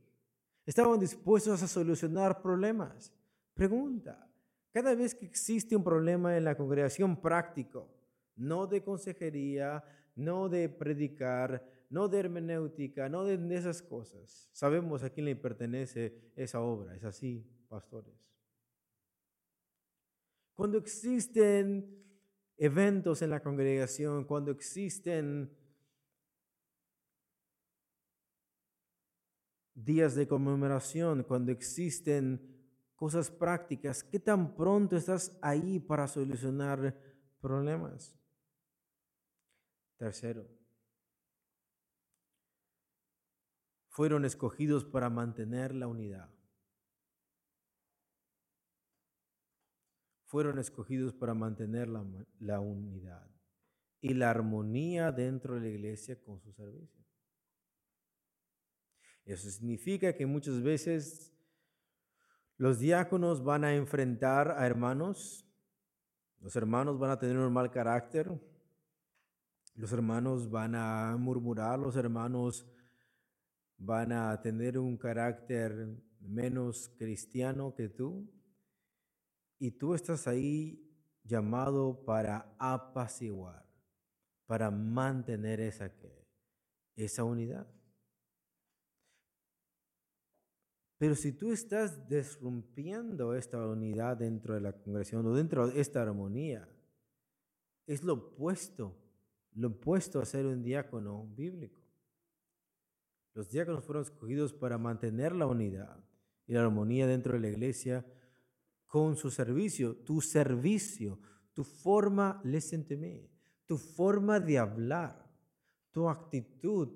estaban 0.64 0.98
dispuestos 0.98 1.62
a 1.62 1.68
solucionar 1.68 2.40
problemas. 2.40 3.12
Pregunta, 3.52 4.26
cada 4.74 4.96
vez 4.96 5.14
que 5.14 5.24
existe 5.24 5.76
un 5.76 5.84
problema 5.84 6.36
en 6.36 6.42
la 6.42 6.56
congregación 6.56 7.22
práctico, 7.22 7.88
no 8.34 8.66
de 8.66 8.82
consejería, 8.82 9.84
no 10.16 10.48
de 10.48 10.68
predicar, 10.68 11.64
no 11.90 12.08
de 12.08 12.18
hermenéutica, 12.18 13.08
no 13.08 13.22
de 13.22 13.54
esas 13.54 13.82
cosas. 13.82 14.48
Sabemos 14.52 15.04
a 15.04 15.10
quién 15.10 15.26
le 15.26 15.36
pertenece 15.36 16.32
esa 16.34 16.60
obra, 16.60 16.96
es 16.96 17.04
así, 17.04 17.46
pastores. 17.68 18.16
Cuando 20.54 20.76
existen 20.76 22.04
eventos 22.56 23.22
en 23.22 23.30
la 23.30 23.44
congregación, 23.44 24.24
cuando 24.24 24.50
existen 24.50 25.56
días 29.72 30.16
de 30.16 30.26
conmemoración, 30.26 31.22
cuando 31.22 31.52
existen 31.52 32.53
cosas 33.04 33.30
prácticas, 33.30 34.02
¿qué 34.02 34.18
tan 34.18 34.56
pronto 34.56 34.96
estás 34.96 35.38
ahí 35.42 35.78
para 35.78 36.08
solucionar 36.08 36.98
problemas? 37.38 38.18
Tercero, 39.98 40.48
fueron 43.90 44.24
escogidos 44.24 44.86
para 44.86 45.10
mantener 45.10 45.74
la 45.74 45.86
unidad. 45.86 46.30
fueron 50.24 50.58
escogidos 50.58 51.12
para 51.12 51.34
mantener 51.34 51.86
la, 51.88 52.58
unidad 52.58 53.30
y 54.00 54.14
la 54.14 54.30
armonía 54.30 55.12
dentro 55.12 55.54
de 55.54 55.60
la 55.60 55.68
iglesia 55.68 56.20
con 56.22 56.40
su 56.40 56.52
servicio. 56.54 57.04
Eso 59.26 59.50
significa 59.50 60.16
que 60.16 60.24
muchas 60.24 60.62
veces 60.62 61.33
los 62.56 62.78
diáconos 62.78 63.42
van 63.42 63.64
a 63.64 63.74
enfrentar 63.74 64.52
a 64.52 64.66
hermanos, 64.66 65.46
los 66.40 66.54
hermanos 66.56 66.98
van 66.98 67.10
a 67.10 67.18
tener 67.18 67.36
un 67.38 67.52
mal 67.52 67.70
carácter, 67.70 68.30
los 69.74 69.92
hermanos 69.92 70.48
van 70.48 70.74
a 70.74 71.16
murmurar, 71.18 71.78
los 71.78 71.96
hermanos 71.96 72.66
van 73.76 74.12
a 74.12 74.40
tener 74.40 74.78
un 74.78 74.96
carácter 74.96 75.88
menos 76.20 76.88
cristiano 76.96 77.74
que 77.74 77.88
tú. 77.88 78.30
Y 79.58 79.72
tú 79.72 79.94
estás 79.94 80.26
ahí 80.26 80.80
llamado 81.24 82.04
para 82.04 82.54
apaciguar, 82.58 83.66
para 84.46 84.70
mantener 84.70 85.60
esa, 85.60 85.90
esa 86.96 87.24
unidad. 87.24 87.66
Pero 90.98 91.14
si 91.14 91.32
tú 91.32 91.52
estás 91.52 92.08
desrumpiendo 92.08 93.34
esta 93.34 93.66
unidad 93.66 94.16
dentro 94.16 94.54
de 94.54 94.60
la 94.60 94.72
congregación 94.72 95.26
o 95.26 95.34
dentro 95.34 95.68
de 95.68 95.80
esta 95.80 96.02
armonía, 96.02 96.68
es 97.86 98.02
lo 98.02 98.14
opuesto, 98.14 98.96
lo 99.52 99.68
opuesto 99.68 100.20
a 100.20 100.24
ser 100.24 100.46
un 100.46 100.62
diácono 100.62 101.26
bíblico. 101.34 101.80
Los 103.34 103.50
diáconos 103.50 103.84
fueron 103.84 104.04
escogidos 104.04 104.52
para 104.52 104.78
mantener 104.78 105.34
la 105.34 105.46
unidad 105.46 105.98
y 106.46 106.52
la 106.52 106.62
armonía 106.62 107.06
dentro 107.06 107.32
de 107.32 107.40
la 107.40 107.48
iglesia 107.48 108.06
con 108.86 109.16
su 109.16 109.30
servicio, 109.30 109.96
tu 109.96 110.20
servicio, 110.20 111.18
tu 111.52 111.64
forma, 111.64 112.40
listen 112.44 112.86
to 112.86 112.96
me, 112.96 113.28
tu 113.66 113.76
forma 113.76 114.38
de 114.38 114.58
hablar, 114.58 115.28
tu 115.90 116.08
actitud, 116.08 116.90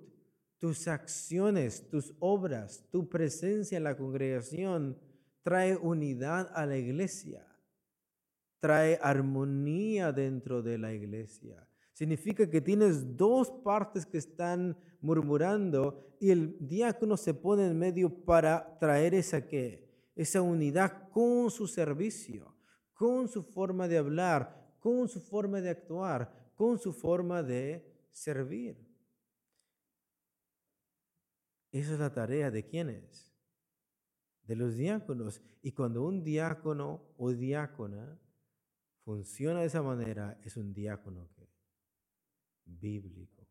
tus 0.58 0.88
acciones, 0.88 1.88
tus 1.88 2.14
obras, 2.18 2.84
tu 2.90 3.08
presencia 3.08 3.78
en 3.78 3.84
la 3.84 3.96
congregación 3.96 4.98
trae 5.42 5.76
unidad 5.76 6.50
a 6.54 6.66
la 6.66 6.76
iglesia, 6.76 7.46
trae 8.58 8.98
armonía 9.00 10.12
dentro 10.12 10.62
de 10.62 10.78
la 10.78 10.92
iglesia. 10.92 11.66
Significa 11.92 12.48
que 12.48 12.60
tienes 12.60 13.16
dos 13.16 13.50
partes 13.50 14.04
que 14.04 14.18
están 14.18 14.76
murmurando 15.00 16.16
y 16.20 16.30
el 16.30 16.56
diácono 16.60 17.16
se 17.16 17.34
pone 17.34 17.66
en 17.66 17.78
medio 17.78 18.24
para 18.24 18.78
traer 18.78 19.14
esa 19.14 19.42
esa 20.14 20.42
unidad 20.42 21.08
con 21.10 21.50
su 21.50 21.68
servicio, 21.68 22.54
con 22.92 23.28
su 23.28 23.42
forma 23.42 23.86
de 23.86 23.98
hablar, 23.98 24.76
con 24.80 25.08
su 25.08 25.20
forma 25.20 25.60
de 25.60 25.70
actuar, 25.70 26.52
con 26.54 26.78
su 26.78 26.92
forma 26.92 27.42
de 27.42 27.88
servir. 28.10 28.87
Esa 31.70 31.92
es 31.92 31.98
la 31.98 32.12
tarea 32.12 32.50
de 32.50 32.66
quienes? 32.66 33.32
De 34.42 34.56
los 34.56 34.76
diáconos. 34.76 35.42
Y 35.62 35.72
cuando 35.72 36.06
un 36.06 36.22
diácono 36.24 37.02
o 37.16 37.32
diácona 37.32 38.18
funciona 39.04 39.60
de 39.60 39.66
esa 39.66 39.82
manera, 39.82 40.40
es 40.42 40.56
un 40.56 40.72
diácono 40.72 41.28
que 41.34 41.48
bíblico. 42.64 43.46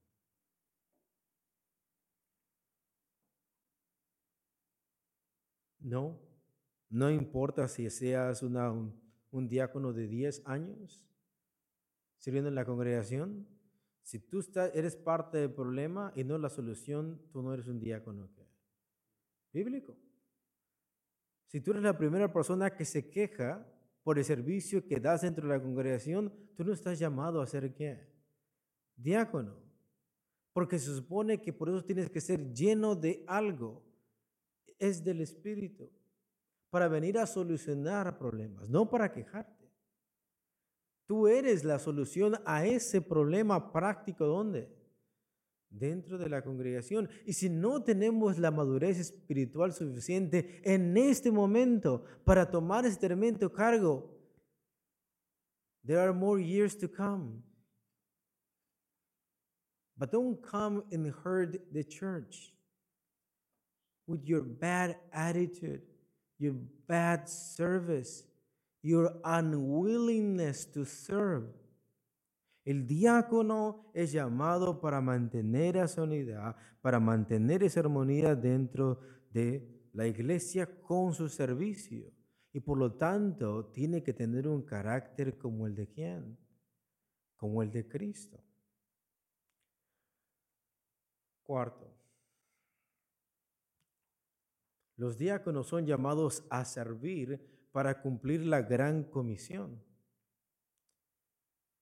No, 5.79 6.19
no 6.89 7.09
importa 7.11 7.67
si 7.67 7.89
seas 7.89 8.43
un 8.43 9.47
diácono 9.47 9.93
de 9.93 10.07
10 10.07 10.41
años 10.45 11.07
sirviendo 12.17 12.49
en 12.49 12.55
la 12.55 12.65
congregación, 12.65 13.47
si 14.07 14.19
tú 14.19 14.39
eres 14.73 14.95
parte 14.95 15.37
del 15.37 15.51
problema 15.51 16.13
y 16.15 16.23
no 16.23 16.37
la 16.37 16.47
solución, 16.47 17.21
tú 17.33 17.41
no 17.41 17.53
eres 17.53 17.67
un 17.67 17.77
diácono 17.77 18.29
bíblico. 19.51 19.97
Si 21.47 21.59
tú 21.59 21.71
eres 21.71 21.83
la 21.83 21.97
primera 21.97 22.31
persona 22.31 22.73
que 22.73 22.85
se 22.85 23.09
queja 23.09 23.69
por 24.03 24.17
el 24.17 24.23
servicio 24.23 24.87
que 24.87 25.01
das 25.01 25.23
dentro 25.23 25.45
de 25.45 25.57
la 25.57 25.61
congregación, 25.61 26.33
tú 26.55 26.63
no 26.63 26.71
estás 26.71 26.97
llamado 26.97 27.41
a 27.41 27.47
ser 27.47 27.73
qué? 27.73 28.07
Diácono. 28.95 29.61
Porque 30.53 30.79
se 30.79 30.95
supone 30.95 31.41
que 31.41 31.51
por 31.51 31.67
eso 31.67 31.83
tienes 31.83 32.09
que 32.09 32.21
ser 32.21 32.53
lleno 32.53 32.95
de 32.95 33.25
algo. 33.27 33.83
Es 34.79 35.03
del 35.03 35.19
Espíritu. 35.19 35.91
Para 36.69 36.87
venir 36.87 37.17
a 37.17 37.27
solucionar 37.27 38.17
problemas, 38.17 38.69
no 38.69 38.89
para 38.89 39.11
quejarte. 39.11 39.56
Tú 41.07 41.27
eres 41.27 41.63
la 41.63 41.79
solución 41.79 42.35
a 42.45 42.65
ese 42.65 43.01
problema 43.01 43.71
práctico. 43.71 44.25
¿Dónde? 44.25 44.69
Dentro 45.69 46.17
de 46.17 46.29
la 46.29 46.43
congregación. 46.43 47.09
Y 47.25 47.33
si 47.33 47.49
no 47.49 47.81
tenemos 47.81 48.37
la 48.37 48.51
madurez 48.51 48.99
espiritual 48.99 49.71
suficiente 49.73 50.61
en 50.63 50.95
este 50.97 51.31
momento 51.31 52.03
para 52.25 52.51
tomar 52.51 52.85
este 52.85 53.07
tremendo 53.07 53.51
cargo, 53.51 54.13
there 55.85 55.99
are 55.99 56.13
more 56.13 56.43
years 56.43 56.77
to 56.77 56.89
come. 56.89 57.41
But 59.97 60.11
don't 60.11 60.41
come 60.41 60.83
and 60.91 61.11
hurt 61.23 61.57
the 61.73 61.83
church 61.85 62.53
with 64.05 64.25
your 64.25 64.41
bad 64.41 64.97
attitude, 65.11 65.81
your 66.37 66.53
bad 66.87 67.29
service, 67.29 68.26
your 68.87 69.19
unwillingness 69.25 70.71
to 70.71 70.85
serve. 70.85 71.53
El 72.63 72.87
diácono 72.87 73.91
es 73.93 74.13
llamado 74.13 74.79
para 74.79 75.01
mantener 75.01 75.77
esa 75.77 76.03
unidad, 76.03 76.55
para 76.81 76.99
mantener 76.99 77.63
esa 77.63 77.81
armonía 77.81 78.35
dentro 78.35 78.99
de 79.31 79.89
la 79.93 80.07
iglesia 80.07 80.81
con 80.81 81.13
su 81.13 81.27
servicio. 81.27 82.11
Y 82.53 82.61
por 82.61 82.77
lo 82.77 82.93
tanto 82.93 83.65
tiene 83.71 84.03
que 84.03 84.13
tener 84.13 84.47
un 84.47 84.63
carácter 84.63 85.37
como 85.37 85.67
el 85.67 85.75
de 85.75 85.87
quién? 85.89 86.37
Como 87.35 87.61
el 87.61 87.71
de 87.71 87.87
Cristo. 87.87 88.41
Cuarto, 91.43 91.93
los 94.97 95.17
diáconos 95.17 95.67
son 95.67 95.85
llamados 95.85 96.45
a 96.49 96.65
servir 96.65 97.56
para 97.77 98.01
cumplir 98.01 98.43
la 98.43 98.63
gran 98.63 99.03
comisión. 99.03 99.79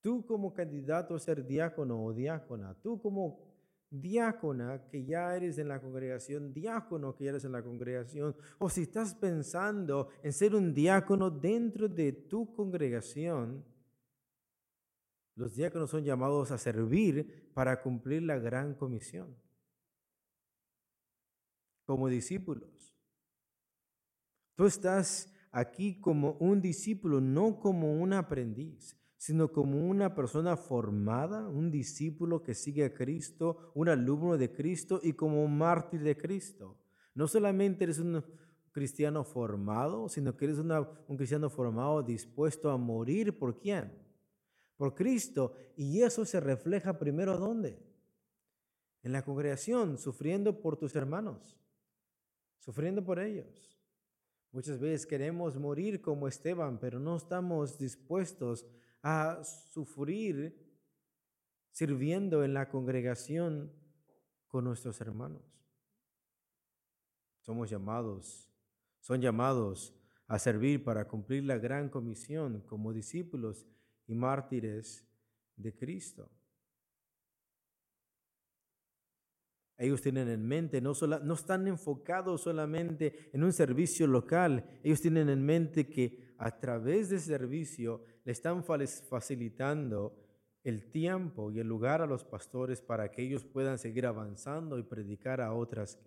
Tú 0.01 0.25
como 0.25 0.53
candidato 0.53 1.15
a 1.15 1.19
ser 1.21 1.47
diácono 1.47 2.03
o 2.03 2.11
diácona, 2.11 2.75
tú 2.81 3.01
como 3.01 3.39
diácona 3.89 4.89
que 4.89 5.05
ya 5.05 5.33
eres 5.37 5.57
en 5.57 5.69
la 5.69 5.79
congregación, 5.79 6.53
diácono 6.53 7.15
que 7.15 7.23
ya 7.23 7.29
eres 7.29 7.45
en 7.45 7.53
la 7.53 7.63
congregación, 7.63 8.35
o 8.57 8.69
si 8.69 8.81
estás 8.81 9.15
pensando 9.15 10.09
en 10.21 10.33
ser 10.33 10.53
un 10.53 10.73
diácono 10.73 11.29
dentro 11.29 11.87
de 11.87 12.11
tu 12.11 12.53
congregación, 12.53 13.63
los 15.35 15.55
diáconos 15.55 15.91
son 15.91 16.03
llamados 16.03 16.51
a 16.51 16.57
servir 16.57 17.53
para 17.53 17.81
cumplir 17.81 18.21
la 18.23 18.37
gran 18.37 18.73
comisión. 18.73 19.33
Como 21.85 22.09
discípulos, 22.09 22.93
tú 24.57 24.65
estás 24.65 25.31
aquí 25.55 26.01
como 26.01 26.33
un 26.41 26.61
discípulo, 26.61 27.21
no 27.21 27.59
como 27.59 27.93
un 27.93 28.11
aprendiz, 28.11 28.97
sino 29.15 29.53
como 29.53 29.87
una 29.87 30.13
persona 30.13 30.57
formada, 30.57 31.47
un 31.47 31.71
discípulo 31.71 32.43
que 32.43 32.53
sigue 32.53 32.83
a 32.83 32.93
Cristo, 32.93 33.71
un 33.73 33.87
alumno 33.87 34.37
de 34.37 34.51
Cristo 34.51 34.99
y 35.01 35.13
como 35.13 35.45
un 35.45 35.57
mártir 35.57 36.01
de 36.01 36.17
Cristo. 36.17 36.77
No 37.13 37.29
solamente 37.29 37.85
eres 37.85 37.99
un 37.99 38.21
cristiano 38.73 39.23
formado, 39.23 40.09
sino 40.09 40.35
que 40.35 40.43
eres 40.43 40.57
un 40.59 41.15
cristiano 41.15 41.49
formado 41.49 42.03
dispuesto 42.03 42.69
a 42.69 42.77
morir 42.77 43.39
por 43.39 43.57
quién? 43.57 43.93
Por 44.75 44.93
Cristo. 44.93 45.53
Y 45.77 46.01
eso 46.01 46.25
se 46.25 46.41
refleja 46.41 46.99
primero 46.99 47.37
¿dónde? 47.37 47.79
En 49.03 49.13
la 49.13 49.23
congregación, 49.23 49.97
sufriendo 49.97 50.59
por 50.59 50.75
tus 50.75 50.93
hermanos, 50.97 51.57
sufriendo 52.59 53.05
por 53.05 53.19
ellos. 53.19 53.74
Muchas 54.55 54.79
veces 54.79 55.05
queremos 55.05 55.57
morir 55.57 56.01
como 56.01 56.29
Esteban, 56.29 56.79
pero 56.79 56.97
no 56.97 57.17
estamos 57.17 57.77
dispuestos 57.77 58.65
a 59.03 59.43
sufrir 59.43 60.57
sirviendo 61.71 62.41
en 62.41 62.53
la 62.53 62.69
congregación 62.69 63.69
con 64.47 64.63
nuestros 64.63 65.01
hermanos. 65.01 65.43
Somos 67.41 67.69
llamados, 67.69 68.49
son 69.01 69.19
llamados 69.19 69.93
a 70.25 70.39
servir 70.39 70.85
para 70.85 71.05
cumplir 71.05 71.43
la 71.43 71.57
gran 71.57 71.89
comisión 71.89 72.61
como 72.61 72.93
discípulos 72.93 73.67
y 74.07 74.15
mártires 74.15 75.05
de 75.57 75.75
Cristo. 75.75 76.31
Ellos 79.77 80.01
tienen 80.01 80.29
en 80.29 80.45
mente, 80.45 80.79
no, 80.79 80.93
no 81.23 81.33
están 81.33 81.67
enfocados 81.67 82.41
solamente 82.41 83.29
en 83.33 83.43
un 83.43 83.51
servicio 83.51 84.07
local, 84.07 84.63
ellos 84.83 85.01
tienen 85.01 85.29
en 85.29 85.45
mente 85.45 85.89
que 85.89 86.33
a 86.37 86.59
través 86.59 87.09
de 87.09 87.17
ese 87.17 87.27
servicio 87.27 88.03
le 88.23 88.31
están 88.31 88.63
facilitando 88.63 90.17
el 90.63 90.89
tiempo 90.91 91.51
y 91.51 91.59
el 91.59 91.67
lugar 91.67 92.01
a 92.01 92.07
los 92.07 92.23
pastores 92.23 92.81
para 92.81 93.11
que 93.11 93.21
ellos 93.21 93.45
puedan 93.45 93.77
seguir 93.77 94.05
avanzando 94.05 94.79
y 94.79 94.83
predicar 94.83 95.41
a 95.41 95.53
otras, 95.53 95.99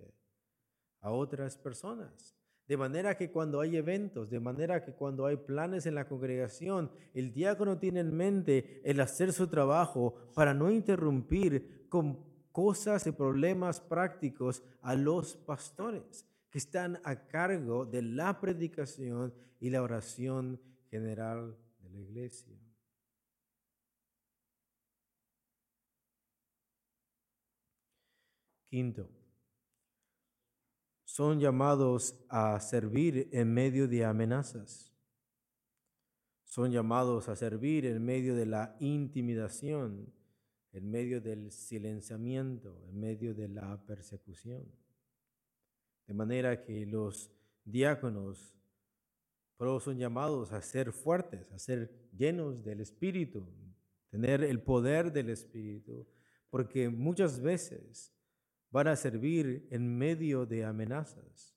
a 1.00 1.12
otras 1.12 1.56
personas. 1.56 2.34
De 2.66 2.76
manera 2.76 3.16
que 3.16 3.30
cuando 3.30 3.60
hay 3.60 3.76
eventos, 3.76 4.28
de 4.28 4.40
manera 4.40 4.84
que 4.84 4.92
cuando 4.92 5.24
hay 5.24 5.36
planes 5.36 5.86
en 5.86 5.94
la 5.94 6.06
congregación, 6.06 6.90
el 7.14 7.32
diácono 7.32 7.78
tiene 7.78 8.00
en 8.00 8.14
mente 8.14 8.82
el 8.84 9.00
hacer 9.00 9.32
su 9.32 9.46
trabajo 9.46 10.16
para 10.34 10.52
no 10.52 10.70
interrumpir 10.70 11.86
con 11.88 12.27
cosas 12.58 13.06
y 13.06 13.12
problemas 13.12 13.80
prácticos 13.80 14.64
a 14.82 14.96
los 14.96 15.36
pastores 15.36 16.26
que 16.50 16.58
están 16.58 17.00
a 17.04 17.28
cargo 17.28 17.86
de 17.86 18.02
la 18.02 18.40
predicación 18.40 19.32
y 19.60 19.70
la 19.70 19.80
oración 19.80 20.60
general 20.90 21.56
de 21.78 21.88
la 21.88 21.98
iglesia. 22.00 22.58
Quinto, 28.64 29.08
son 31.04 31.38
llamados 31.38 32.18
a 32.28 32.58
servir 32.58 33.28
en 33.30 33.54
medio 33.54 33.86
de 33.86 34.04
amenazas. 34.04 34.92
Son 36.42 36.72
llamados 36.72 37.28
a 37.28 37.36
servir 37.36 37.86
en 37.86 38.04
medio 38.04 38.34
de 38.34 38.46
la 38.46 38.74
intimidación, 38.80 40.17
en 40.72 40.90
medio 40.90 41.20
del 41.20 41.50
silenciamiento, 41.50 42.84
en 42.88 43.00
medio 43.00 43.34
de 43.34 43.48
la 43.48 43.84
persecución. 43.86 44.64
De 46.06 46.14
manera 46.14 46.62
que 46.62 46.86
los 46.86 47.30
diáconos 47.64 48.58
son 49.80 49.98
llamados 49.98 50.52
a 50.52 50.62
ser 50.62 50.92
fuertes, 50.92 51.50
a 51.52 51.58
ser 51.58 52.08
llenos 52.16 52.62
del 52.62 52.80
Espíritu, 52.80 53.46
tener 54.08 54.44
el 54.44 54.62
poder 54.62 55.12
del 55.12 55.30
Espíritu, 55.30 56.06
porque 56.48 56.88
muchas 56.88 57.40
veces 57.40 58.14
van 58.70 58.88
a 58.88 58.96
servir 58.96 59.66
en 59.70 59.98
medio 59.98 60.46
de 60.46 60.64
amenazas. 60.64 61.56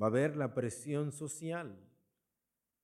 Va 0.00 0.06
a 0.06 0.10
haber 0.10 0.36
la 0.36 0.54
presión 0.54 1.12
social 1.12 1.78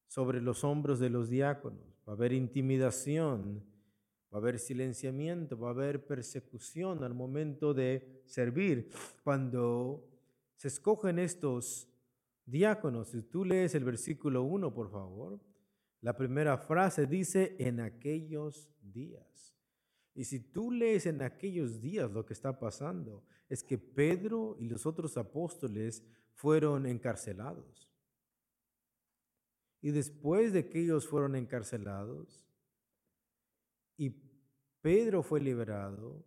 sobre 0.06 0.40
los 0.40 0.64
hombros 0.64 0.98
de 0.98 1.10
los 1.10 1.28
diáconos, 1.28 2.02
va 2.08 2.12
a 2.12 2.16
haber 2.16 2.32
intimidación, 2.32 3.64
va 4.36 4.40
a 4.40 4.42
haber 4.42 4.58
silenciamiento, 4.58 5.58
va 5.58 5.68
a 5.68 5.70
haber 5.70 6.04
persecución 6.04 7.02
al 7.02 7.14
momento 7.14 7.72
de 7.72 8.22
servir. 8.26 8.90
Cuando 9.24 10.06
se 10.56 10.68
escogen 10.68 11.18
estos 11.18 11.88
diáconos, 12.44 13.08
si 13.08 13.22
tú 13.22 13.46
lees 13.46 13.74
el 13.74 13.84
versículo 13.84 14.42
1, 14.42 14.74
por 14.74 14.90
favor, 14.90 15.40
la 16.02 16.14
primera 16.14 16.58
frase 16.58 17.06
dice 17.06 17.56
en 17.58 17.80
aquellos 17.80 18.68
días. 18.82 19.54
Y 20.14 20.24
si 20.24 20.40
tú 20.40 20.70
lees 20.70 21.06
en 21.06 21.22
aquellos 21.22 21.80
días 21.80 22.10
lo 22.10 22.26
que 22.26 22.34
está 22.34 22.58
pasando, 22.58 23.24
es 23.48 23.64
que 23.64 23.78
Pedro 23.78 24.54
y 24.58 24.66
los 24.66 24.84
otros 24.84 25.16
apóstoles 25.16 26.04
fueron 26.34 26.84
encarcelados. 26.84 27.90
Y 29.80 29.92
después 29.92 30.52
de 30.52 30.68
que 30.68 30.82
ellos 30.82 31.08
fueron 31.08 31.36
encarcelados 31.36 32.46
y 33.96 34.25
Pedro 34.86 35.24
fue 35.24 35.40
liberado, 35.40 36.24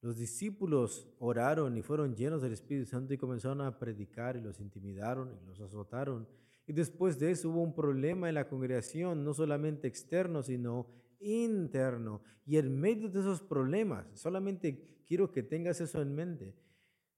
los 0.00 0.18
discípulos 0.18 1.06
oraron 1.20 1.76
y 1.76 1.82
fueron 1.82 2.16
llenos 2.16 2.42
del 2.42 2.52
Espíritu 2.52 2.90
Santo 2.90 3.14
y 3.14 3.16
comenzaron 3.16 3.60
a 3.60 3.78
predicar 3.78 4.36
y 4.36 4.40
los 4.40 4.58
intimidaron 4.58 5.30
y 5.32 5.46
los 5.46 5.60
azotaron. 5.60 6.26
Y 6.66 6.72
después 6.72 7.16
de 7.20 7.30
eso 7.30 7.48
hubo 7.48 7.62
un 7.62 7.72
problema 7.72 8.28
en 8.28 8.34
la 8.34 8.48
congregación, 8.48 9.24
no 9.24 9.34
solamente 9.34 9.86
externo, 9.86 10.42
sino 10.42 10.88
interno. 11.20 12.22
Y 12.44 12.56
en 12.56 12.76
medio 12.76 13.08
de 13.08 13.20
esos 13.20 13.40
problemas, 13.40 14.04
solamente 14.14 15.04
quiero 15.06 15.30
que 15.30 15.44
tengas 15.44 15.80
eso 15.80 16.02
en 16.02 16.12
mente, 16.12 16.56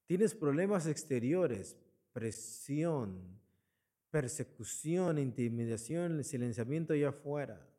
tienes 0.05 0.35
problemas 0.35 0.85
exteriores, 0.85 1.79
presión, 2.11 3.39
persecución, 4.11 5.17
intimidación, 5.17 6.23
silenciamiento 6.23 6.93
allá 6.93 7.09
afuera. 7.09 7.72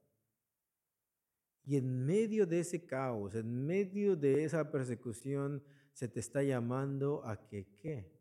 Y 1.67 1.77
en 1.77 2.05
medio 2.05 2.47
de 2.47 2.61
ese 2.61 2.85
caos, 2.85 3.35
en 3.35 3.67
medio 3.67 4.17
de 4.17 4.45
esa 4.45 4.71
persecución, 4.71 5.63
se 5.93 6.09
te 6.09 6.21
está 6.21 6.43
llamando 6.43 7.25
a 7.25 7.47
que 7.47 7.67
qué? 7.81 8.13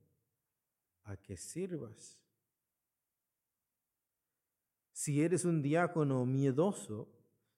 A 1.04 1.18
que 1.18 1.36
sirvas. 1.36 2.20
Si 4.94 5.22
eres 5.22 5.44
un 5.44 5.62
diácono 5.62 6.26
miedoso, 6.26 7.10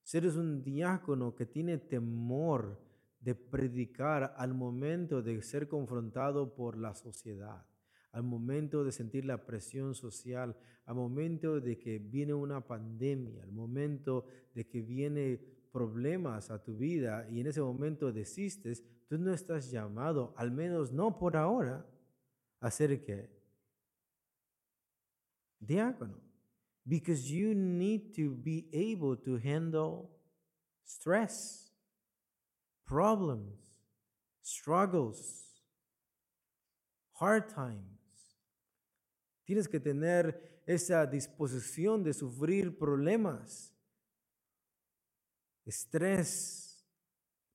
si 0.02 0.18
eres 0.18 0.36
un 0.36 0.64
diácono 0.64 1.36
que 1.36 1.46
tiene 1.46 1.78
temor 1.78 2.82
de 3.20 3.36
predicar 3.36 4.34
al 4.38 4.54
momento 4.54 5.22
de 5.22 5.42
ser 5.42 5.68
confrontado 5.68 6.56
por 6.56 6.78
la 6.78 6.96
sociedad, 6.96 7.66
al 8.12 8.24
momento 8.24 8.84
de 8.84 8.92
sentir 8.92 9.26
la 9.26 9.46
presión 9.46 9.94
social, 9.94 10.56
al 10.86 10.96
momento 10.96 11.60
de 11.60 11.78
que 11.78 12.00
viene 12.00 12.34
una 12.34 12.66
pandemia, 12.66 13.44
al 13.44 13.52
momento 13.52 14.26
de 14.54 14.68
que 14.68 14.82
viene 14.82 15.55
problemas 15.76 16.52
a 16.52 16.64
tu 16.64 16.78
vida 16.78 17.28
y 17.30 17.42
en 17.42 17.48
ese 17.48 17.60
momento 17.60 18.14
desistes, 18.14 18.82
tú 19.10 19.18
no 19.18 19.34
estás 19.34 19.70
llamado, 19.70 20.34
al 20.38 20.50
menos 20.50 20.94
no 20.94 21.20
por 21.20 21.36
ahora, 21.36 21.86
a 22.62 22.72
ser 22.72 23.04
que 23.04 23.30
diácono. 25.60 26.22
Because 26.86 27.30
you 27.30 27.54
need 27.54 28.14
to 28.16 28.38
be 28.42 28.70
able 28.72 29.18
to 29.18 29.36
handle 29.36 30.12
stress, 30.86 31.74
problems, 32.86 33.60
struggles, 34.42 35.62
hard 37.20 37.50
times. 37.50 38.40
Tienes 39.44 39.68
que 39.68 39.82
tener 39.82 40.62
esa 40.66 41.06
disposición 41.06 42.02
de 42.02 42.14
sufrir 42.14 42.78
problemas, 42.78 43.75
estrés, 45.66 46.86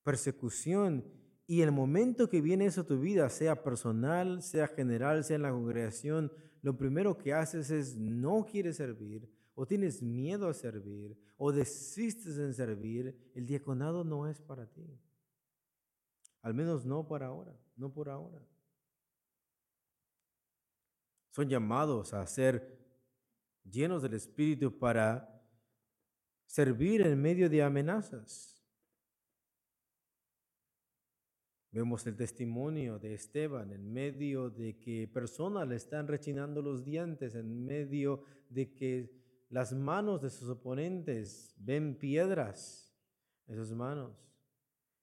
persecución. 0.03 1.05
Y 1.47 1.63
el 1.63 1.73
momento 1.73 2.29
que 2.29 2.41
viene 2.41 2.67
eso 2.67 2.83
a 2.83 2.87
tu 2.87 3.01
vida, 3.01 3.29
sea 3.31 3.63
personal, 3.63 4.43
sea 4.43 4.69
general, 4.69 5.25
sea 5.25 5.37
en 5.37 5.43
la 5.43 5.51
congregación, 5.51 6.31
lo 6.63 6.77
primero 6.77 7.17
que 7.17 7.33
haces 7.33 7.71
es 7.71 7.97
no 7.97 8.45
quieres 8.45 8.77
servir 8.77 9.29
o 9.55 9.67
tienes 9.67 10.03
miedo 10.03 10.49
a 10.49 10.55
servir 10.55 11.19
o 11.37 11.53
desistes 11.53 12.39
en 12.39 12.55
servir, 12.55 13.33
el 13.35 13.47
diaconado 13.47 14.05
no 14.05 14.27
es 14.27 14.41
para 14.41 14.67
ti. 14.67 14.99
Al 16.43 16.55
menos 16.55 16.85
no 16.85 17.07
por 17.07 17.23
ahora, 17.23 17.59
no 17.77 17.93
por 17.93 18.09
ahora. 18.09 18.47
Son 21.31 21.49
llamados 21.49 22.13
a 22.13 22.27
ser 22.27 22.79
llenos 23.65 24.03
del 24.03 24.15
Espíritu 24.15 24.79
para 24.79 25.30
servir 26.51 27.03
en 27.03 27.23
medio 27.23 27.49
de 27.49 27.63
amenazas. 27.63 28.61
Vemos 31.71 32.05
el 32.09 32.17
testimonio 32.17 32.99
de 32.99 33.15
Esteban 33.15 33.71
en 33.71 33.93
medio 33.93 34.51
de 34.51 34.77
que 34.77 35.07
personas 35.07 35.69
le 35.69 35.77
están 35.77 36.09
rechinando 36.09 36.61
los 36.61 36.85
dientes, 36.85 37.37
en 37.37 37.65
medio 37.65 38.25
de 38.49 38.75
que 38.75 39.13
las 39.49 39.73
manos 39.73 40.23
de 40.23 40.31
sus 40.31 40.49
oponentes 40.49 41.55
ven 41.57 41.97
piedras 41.97 42.93
en 43.47 43.55
sus 43.55 43.71
manos. 43.71 44.29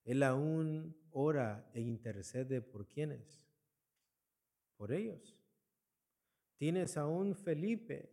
Él 0.03 0.23
aún 0.23 0.97
ora 1.11 1.71
e 1.73 1.79
intercede 1.79 2.59
por 2.59 2.89
quienes? 2.89 3.47
Por 4.75 4.91
ellos. 4.91 5.39
Tienes 6.57 6.97
a 6.97 7.07
un 7.07 7.35
Felipe 7.35 8.11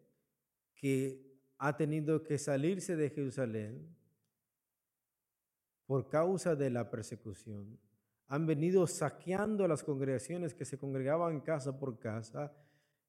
que 0.76 1.33
ha 1.66 1.74
tenido 1.78 2.22
que 2.22 2.36
salirse 2.36 2.94
de 2.94 3.08
Jerusalén 3.08 3.88
por 5.86 6.10
causa 6.10 6.54
de 6.54 6.68
la 6.68 6.90
persecución. 6.90 7.80
Han 8.26 8.44
venido 8.44 8.86
saqueando 8.86 9.66
las 9.66 9.82
congregaciones 9.82 10.52
que 10.52 10.66
se 10.66 10.76
congregaban 10.76 11.40
casa 11.40 11.78
por 11.78 11.98
casa 11.98 12.52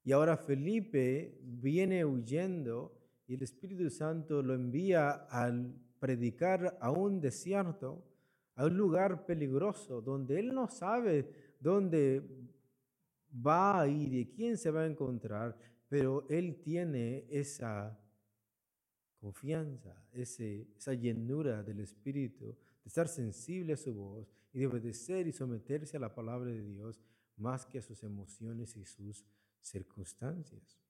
y 0.02 0.12
ahora 0.12 0.38
Felipe 0.38 1.38
viene 1.42 2.02
huyendo 2.06 2.98
y 3.26 3.34
el 3.34 3.42
Espíritu 3.42 3.90
Santo 3.90 4.42
lo 4.42 4.54
envía 4.54 5.10
al 5.28 5.74
predicar 5.98 6.78
a 6.80 6.90
un 6.90 7.20
desierto, 7.20 8.02
a 8.54 8.64
un 8.64 8.74
lugar 8.78 9.26
peligroso, 9.26 10.00
donde 10.00 10.40
él 10.40 10.54
no 10.54 10.66
sabe 10.66 11.28
dónde 11.60 12.22
va 13.46 13.82
a 13.82 13.86
ir 13.86 14.14
y 14.14 14.30
quién 14.30 14.56
se 14.56 14.70
va 14.70 14.80
a 14.80 14.86
encontrar, 14.86 15.58
pero 15.90 16.26
él 16.30 16.62
tiene 16.62 17.26
esa 17.28 18.00
confianza, 19.20 19.94
esa 20.12 20.94
llenura 20.94 21.62
del 21.62 21.80
Espíritu, 21.80 22.56
de 22.84 22.88
estar 22.88 23.08
sensible 23.08 23.72
a 23.72 23.76
su 23.76 23.94
voz 23.94 24.28
y 24.52 24.60
de 24.60 24.66
obedecer 24.66 25.26
y 25.26 25.32
someterse 25.32 25.96
a 25.96 26.00
la 26.00 26.14
palabra 26.14 26.50
de 26.50 26.62
Dios 26.62 27.00
más 27.36 27.66
que 27.66 27.78
a 27.78 27.82
sus 27.82 28.02
emociones 28.02 28.76
y 28.76 28.84
sus 28.84 29.24
circunstancias. 29.60 30.80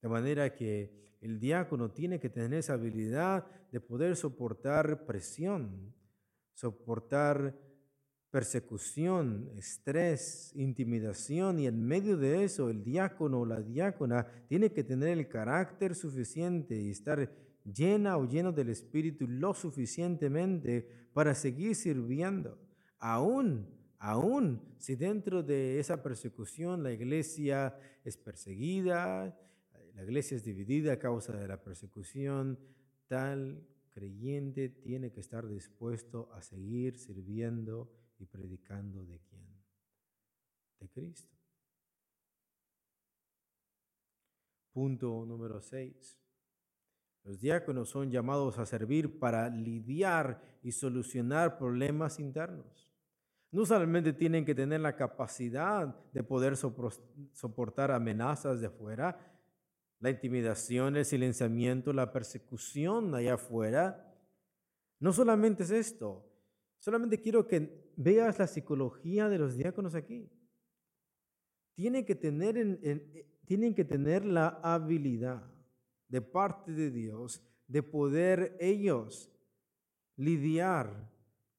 De 0.00 0.08
manera 0.08 0.54
que 0.54 1.16
el 1.20 1.38
diácono 1.38 1.90
tiene 1.90 2.18
que 2.18 2.28
tener 2.28 2.54
esa 2.54 2.74
habilidad 2.74 3.46
de 3.70 3.80
poder 3.80 4.16
soportar 4.16 5.06
presión, 5.06 5.94
soportar 6.52 7.56
persecución, 8.32 9.50
estrés, 9.56 10.52
intimidación 10.54 11.58
y 11.58 11.66
en 11.66 11.84
medio 11.84 12.16
de 12.16 12.44
eso 12.44 12.70
el 12.70 12.82
diácono 12.82 13.40
o 13.40 13.46
la 13.46 13.60
diácona 13.60 14.26
tiene 14.48 14.72
que 14.72 14.82
tener 14.82 15.18
el 15.18 15.28
carácter 15.28 15.94
suficiente 15.94 16.74
y 16.74 16.90
estar 16.90 17.30
llena 17.62 18.16
o 18.16 18.26
lleno 18.26 18.50
del 18.50 18.70
Espíritu 18.70 19.28
lo 19.28 19.52
suficientemente 19.52 20.88
para 21.12 21.34
seguir 21.34 21.74
sirviendo, 21.74 22.58
aún, 22.98 23.68
aún 23.98 24.62
si 24.78 24.96
dentro 24.96 25.42
de 25.42 25.78
esa 25.78 26.02
persecución 26.02 26.82
la 26.82 26.90
iglesia 26.90 27.78
es 28.02 28.16
perseguida, 28.16 29.38
la 29.94 30.02
iglesia 30.04 30.38
es 30.38 30.42
dividida 30.42 30.94
a 30.94 30.98
causa 30.98 31.36
de 31.36 31.46
la 31.46 31.62
persecución, 31.62 32.58
tal 33.08 33.62
creyente 33.90 34.70
tiene 34.70 35.12
que 35.12 35.20
estar 35.20 35.46
dispuesto 35.46 36.32
a 36.32 36.40
seguir 36.40 36.96
sirviendo 36.96 37.90
y 38.22 38.26
predicando 38.26 39.04
de 39.04 39.18
quién? 39.28 39.46
De 40.78 40.88
Cristo. 40.88 41.36
Punto 44.72 45.26
número 45.26 45.60
6. 45.60 46.18
Los 47.24 47.40
diáconos 47.40 47.88
son 47.90 48.10
llamados 48.10 48.58
a 48.58 48.66
servir 48.66 49.18
para 49.18 49.48
lidiar 49.48 50.40
y 50.62 50.72
solucionar 50.72 51.58
problemas 51.58 52.20
internos. 52.20 52.92
No 53.50 53.66
solamente 53.66 54.12
tienen 54.12 54.44
que 54.44 54.54
tener 54.54 54.80
la 54.80 54.96
capacidad 54.96 55.94
de 56.12 56.22
poder 56.22 56.56
soportar 56.56 57.90
amenazas 57.90 58.60
de 58.60 58.68
afuera, 58.68 59.18
la 59.98 60.10
intimidación, 60.10 60.96
el 60.96 61.04
silenciamiento, 61.04 61.92
la 61.92 62.12
persecución 62.12 63.14
allá 63.14 63.34
afuera. 63.34 64.16
No 65.00 65.12
solamente 65.12 65.64
es 65.64 65.70
esto, 65.70 66.24
solamente 66.78 67.20
quiero 67.20 67.46
que 67.46 67.81
veas 67.96 68.38
la 68.38 68.46
psicología 68.46 69.28
de 69.28 69.38
los 69.38 69.56
diáconos 69.56 69.94
aquí. 69.94 70.30
Tienen 71.74 72.04
que 72.04 72.14
tener, 72.14 72.78
tienen 73.44 73.74
que 73.74 73.84
tener 73.84 74.24
la 74.24 74.60
habilidad 74.62 75.42
de 76.08 76.20
parte 76.20 76.72
de 76.72 76.90
Dios 76.90 77.42
de 77.66 77.82
poder 77.82 78.56
ellos 78.60 79.32
lidiar 80.16 81.10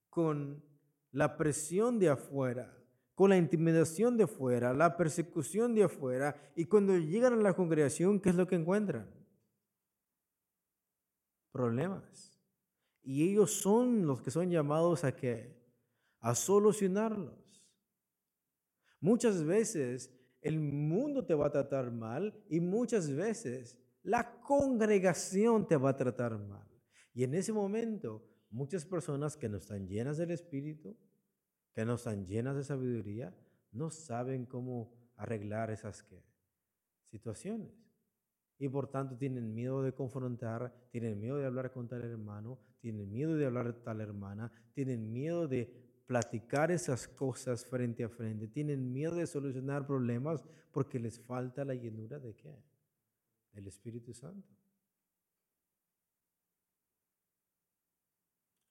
con 0.10 0.64
la 1.12 1.38
presión 1.38 1.98
de 1.98 2.10
afuera, 2.10 2.78
con 3.16 3.30
la 3.30 3.38
intimidación 3.38 4.16
de 4.16 4.26
afuera, 4.26 4.74
la 4.74 4.96
persecución 4.96 5.74
de 5.74 5.84
afuera, 5.84 6.36
y 6.56 6.66
cuando 6.66 6.96
llegan 6.98 7.34
a 7.34 7.38
la 7.38 7.54
congregación, 7.54 8.20
¿qué 8.20 8.30
es 8.30 8.36
lo 8.36 8.48
que 8.48 8.56
encuentran? 8.56 9.10
Problemas. 11.52 12.40
Y 13.02 13.30
ellos 13.30 13.52
son 13.52 14.06
los 14.06 14.22
que 14.22 14.32
son 14.32 14.50
llamados 14.50 15.04
a 15.04 15.16
qué? 15.16 15.63
A 16.24 16.34
solucionarlos. 16.34 17.64
Muchas 19.00 19.44
veces 19.44 20.10
el 20.42 20.60
mundo 20.60 21.26
te 21.26 21.34
va 21.34 21.48
a 21.48 21.52
tratar 21.52 21.92
mal 21.92 22.34
y 22.50 22.60
muchas 22.60 23.12
veces 23.12 23.78
la 24.02 24.40
congregación 24.42 25.68
te 25.68 25.78
va 25.78 25.92
a 25.92 25.98
tratar 25.98 26.40
mal. 26.40 26.68
Y 27.14 27.24
en 27.24 27.36
ese 27.36 27.54
momento 27.54 28.26
muchas 28.50 28.86
personas 28.86 29.36
que 29.36 29.50
no 29.50 29.58
están 29.58 29.88
llenas 29.88 30.18
del 30.18 30.32
Espíritu, 30.32 30.98
que 31.74 31.86
no 31.86 31.96
están 31.96 32.26
llenas 32.26 32.56
de 32.56 32.64
sabiduría, 32.64 33.36
no 33.72 33.90
saben 33.90 34.46
cómo 34.46 34.94
arreglar 35.18 35.72
esas 35.72 36.06
situaciones. 37.04 37.72
Y 38.60 38.70
por 38.70 38.90
tanto 38.90 39.18
tienen 39.18 39.54
miedo 39.54 39.82
de 39.82 39.94
confrontar, 39.94 40.74
tienen 40.92 41.20
miedo 41.20 41.38
de 41.38 41.46
hablar 41.46 41.72
con 41.72 41.88
tal 41.88 42.04
hermano, 42.04 42.60
tienen 42.80 43.12
miedo 43.12 43.36
de 43.36 43.46
hablar 43.46 43.74
con 43.74 43.84
tal 43.84 44.02
hermana, 44.02 44.52
tienen 44.74 45.12
miedo 45.12 45.48
de 45.48 45.93
platicar 46.06 46.72
esas 46.72 47.08
cosas 47.08 47.66
frente 47.66 48.04
a 48.04 48.10
frente, 48.10 48.48
tienen 48.48 48.92
miedo 48.92 49.16
de 49.16 49.28
solucionar 49.28 49.86
problemas 49.86 50.44
porque 50.72 51.00
les 51.00 51.20
falta 51.20 51.64
la 51.64 51.76
llenura 51.76 52.20
de 52.20 52.36
qué? 52.36 52.56
Del 53.54 53.68
Espíritu 53.68 54.14
Santo. 54.14 54.50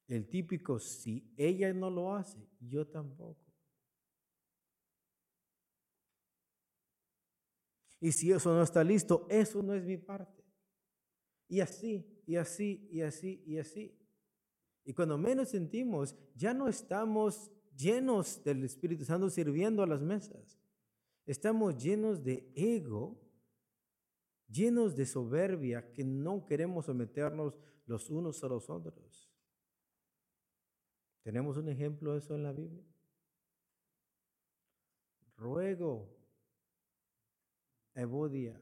El 0.08 0.28
típico, 0.28 0.78
si 0.78 1.32
ella 1.36 1.72
no 1.72 1.88
lo 1.88 2.14
hace, 2.14 2.38
yo 2.60 2.86
tampoco. 2.86 3.40
Y 7.98 8.10
si 8.10 8.32
eso 8.32 8.52
no 8.52 8.62
está 8.62 8.82
listo, 8.82 9.26
eso 9.30 9.62
no 9.62 9.74
es 9.74 9.84
mi 9.84 9.96
parte. 9.96 10.42
Y 11.48 11.60
así, 11.60 12.04
y 12.26 12.36
así, 12.36 12.88
y 12.90 13.00
así, 13.00 13.42
y 13.46 13.58
así. 13.58 14.01
Y 14.84 14.94
cuando 14.94 15.16
menos 15.16 15.50
sentimos, 15.50 16.16
ya 16.34 16.52
no 16.52 16.68
estamos 16.68 17.50
llenos 17.76 18.42
del 18.42 18.64
Espíritu 18.64 19.04
Santo 19.04 19.30
sirviendo 19.30 19.82
a 19.82 19.86
las 19.86 20.02
mesas. 20.02 20.58
Estamos 21.24 21.82
llenos 21.82 22.24
de 22.24 22.50
ego, 22.54 23.20
llenos 24.48 24.96
de 24.96 25.06
soberbia, 25.06 25.92
que 25.92 26.04
no 26.04 26.44
queremos 26.46 26.86
someternos 26.86 27.58
los 27.86 28.10
unos 28.10 28.42
a 28.42 28.48
los 28.48 28.68
otros. 28.68 29.30
¿Tenemos 31.22 31.56
un 31.56 31.68
ejemplo 31.68 32.12
de 32.12 32.18
eso 32.18 32.34
en 32.34 32.42
la 32.42 32.52
Biblia? 32.52 32.84
Ruego, 35.36 36.08
Evodia, 37.94 38.60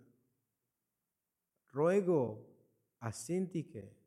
ruego 1.68 2.46
a 2.98 3.12
Sintique 3.12 3.99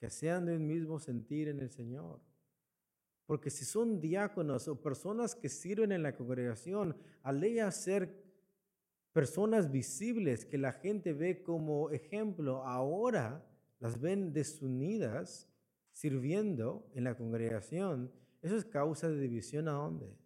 que 0.00 0.08
sean 0.08 0.46
de 0.46 0.56
un 0.56 0.66
mismo 0.66 0.98
sentir 0.98 1.48
en 1.48 1.60
el 1.60 1.70
Señor. 1.70 2.20
Porque 3.26 3.50
si 3.50 3.64
son 3.64 4.00
diáconos 4.00 4.66
o 4.66 4.80
personas 4.80 5.36
que 5.36 5.50
sirven 5.50 5.92
en 5.92 6.02
la 6.02 6.16
congregación, 6.16 6.96
al 7.22 7.44
ella 7.44 7.70
ser 7.70 8.24
personas 9.12 9.70
visibles 9.70 10.46
que 10.46 10.58
la 10.58 10.72
gente 10.72 11.12
ve 11.12 11.42
como 11.42 11.90
ejemplo, 11.90 12.64
ahora 12.64 13.46
las 13.78 14.00
ven 14.00 14.32
desunidas, 14.32 15.48
sirviendo 15.92 16.90
en 16.94 17.04
la 17.04 17.16
congregación, 17.16 18.10
eso 18.40 18.56
es 18.56 18.64
causa 18.64 19.08
de 19.08 19.20
división 19.20 19.68
a 19.68 19.72
dónde? 19.72 20.16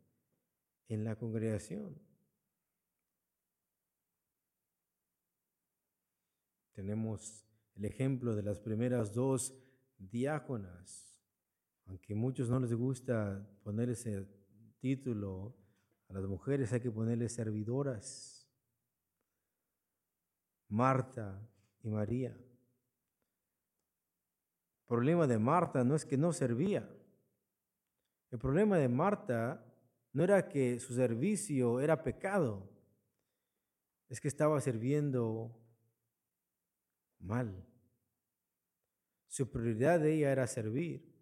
En 0.88 1.02
la 1.02 1.16
congregación. 1.16 1.98
Tenemos 6.74 7.44
el 7.74 7.84
ejemplo 7.86 8.36
de 8.36 8.42
las 8.42 8.60
primeras 8.60 9.12
dos 9.12 9.54
diáconas, 10.10 11.20
aunque 11.86 12.14
a 12.14 12.16
muchos 12.16 12.48
no 12.48 12.60
les 12.60 12.74
gusta 12.74 13.46
poner 13.62 13.90
ese 13.90 14.26
título, 14.78 15.56
a 16.08 16.14
las 16.14 16.26
mujeres 16.26 16.72
hay 16.72 16.80
que 16.80 16.90
ponerles 16.90 17.34
servidoras, 17.34 18.48
Marta 20.68 21.46
y 21.82 21.90
María 21.90 22.36
problema 24.94 25.26
de 25.26 25.40
Marta 25.40 25.82
no 25.82 25.96
es 25.96 26.04
que 26.04 26.16
no 26.16 26.32
servía. 26.32 26.88
El 28.30 28.38
problema 28.38 28.78
de 28.78 28.88
Marta 28.88 29.64
no 30.12 30.22
era 30.22 30.48
que 30.48 30.78
su 30.78 30.94
servicio 30.94 31.80
era 31.80 32.04
pecado, 32.04 32.70
es 34.08 34.20
que 34.20 34.28
estaba 34.28 34.60
sirviendo 34.60 35.60
mal. 37.18 37.66
Su 39.34 39.50
prioridad 39.50 39.98
de 39.98 40.14
ella 40.14 40.30
era 40.30 40.46
servir, 40.46 41.12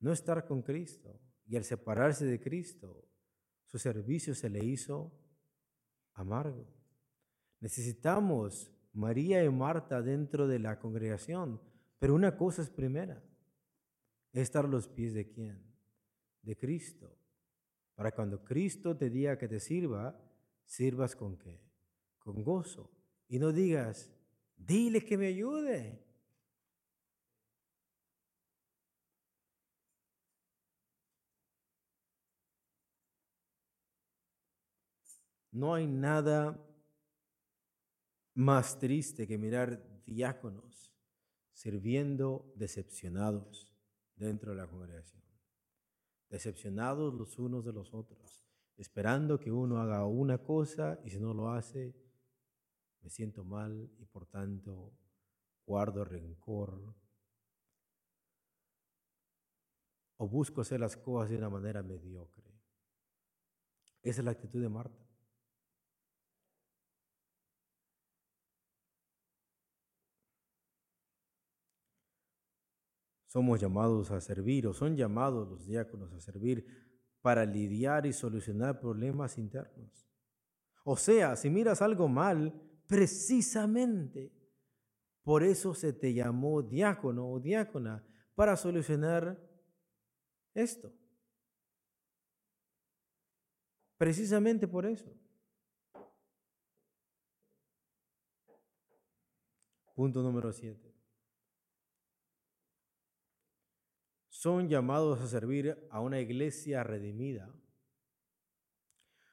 no 0.00 0.12
estar 0.12 0.44
con 0.44 0.60
Cristo. 0.60 1.18
Y 1.46 1.56
al 1.56 1.64
separarse 1.64 2.26
de 2.26 2.38
Cristo, 2.38 3.08
su 3.64 3.78
servicio 3.78 4.34
se 4.34 4.50
le 4.50 4.62
hizo 4.62 5.10
amargo. 6.12 6.66
Necesitamos 7.60 8.70
María 8.92 9.42
y 9.42 9.48
Marta 9.48 10.02
dentro 10.02 10.46
de 10.46 10.58
la 10.58 10.78
congregación 10.78 11.58
pero 12.00 12.14
una 12.14 12.34
cosa 12.34 12.62
es 12.62 12.70
primera, 12.70 13.22
estar 14.32 14.64
a 14.64 14.68
los 14.68 14.88
pies 14.88 15.12
de 15.12 15.28
quién? 15.28 15.62
De 16.42 16.56
Cristo. 16.56 17.14
Para 17.94 18.10
cuando 18.12 18.42
Cristo 18.42 18.96
te 18.96 19.10
diga 19.10 19.36
que 19.36 19.46
te 19.46 19.60
sirva, 19.60 20.18
sirvas 20.64 21.14
con 21.14 21.36
qué? 21.36 21.60
Con 22.18 22.42
gozo. 22.42 22.90
Y 23.28 23.38
no 23.38 23.52
digas, 23.52 24.10
dile 24.56 25.04
que 25.04 25.18
me 25.18 25.26
ayude. 25.26 26.02
No 35.52 35.74
hay 35.74 35.86
nada 35.86 36.58
más 38.34 38.78
triste 38.78 39.26
que 39.26 39.38
mirar 39.38 40.02
diáconos 40.06 40.92
sirviendo 41.52 42.52
decepcionados 42.56 43.74
dentro 44.16 44.52
de 44.52 44.56
la 44.56 44.66
congregación. 44.66 45.22
Decepcionados 46.28 47.12
los 47.12 47.38
unos 47.38 47.64
de 47.64 47.72
los 47.72 47.92
otros, 47.92 48.46
esperando 48.76 49.38
que 49.38 49.50
uno 49.50 49.78
haga 49.78 50.06
una 50.06 50.38
cosa 50.38 51.00
y 51.04 51.10
si 51.10 51.18
no 51.18 51.34
lo 51.34 51.50
hace, 51.50 51.94
me 53.02 53.10
siento 53.10 53.44
mal 53.44 53.90
y 53.98 54.06
por 54.06 54.26
tanto 54.26 54.96
guardo 55.66 56.04
rencor 56.04 56.94
o 60.16 60.28
busco 60.28 60.60
hacer 60.60 60.80
las 60.80 60.96
cosas 60.96 61.30
de 61.30 61.38
una 61.38 61.48
manera 61.48 61.82
mediocre. 61.82 62.50
Esa 64.02 64.20
es 64.20 64.24
la 64.24 64.30
actitud 64.30 64.60
de 64.60 64.68
Marta. 64.68 65.09
Somos 73.30 73.60
llamados 73.60 74.10
a 74.10 74.20
servir 74.20 74.66
o 74.66 74.74
son 74.74 74.96
llamados 74.96 75.48
los 75.48 75.64
diáconos 75.64 76.12
a 76.12 76.20
servir 76.20 76.66
para 77.22 77.44
lidiar 77.44 78.04
y 78.04 78.12
solucionar 78.12 78.80
problemas 78.80 79.38
internos. 79.38 80.10
O 80.82 80.96
sea, 80.96 81.36
si 81.36 81.48
miras 81.48 81.80
algo 81.80 82.08
mal, 82.08 82.52
precisamente 82.88 84.32
por 85.22 85.44
eso 85.44 85.74
se 85.74 85.92
te 85.92 86.12
llamó 86.12 86.60
diácono 86.60 87.30
o 87.30 87.38
diácona, 87.38 88.04
para 88.34 88.56
solucionar 88.56 89.40
esto. 90.52 90.92
Precisamente 93.96 94.66
por 94.66 94.86
eso. 94.86 95.08
Punto 99.94 100.20
número 100.20 100.52
7. 100.52 100.89
Son 104.40 104.70
llamados 104.70 105.20
a 105.20 105.28
servir 105.28 105.86
a 105.90 106.00
una 106.00 106.18
iglesia 106.18 106.82
redimida. 106.82 107.54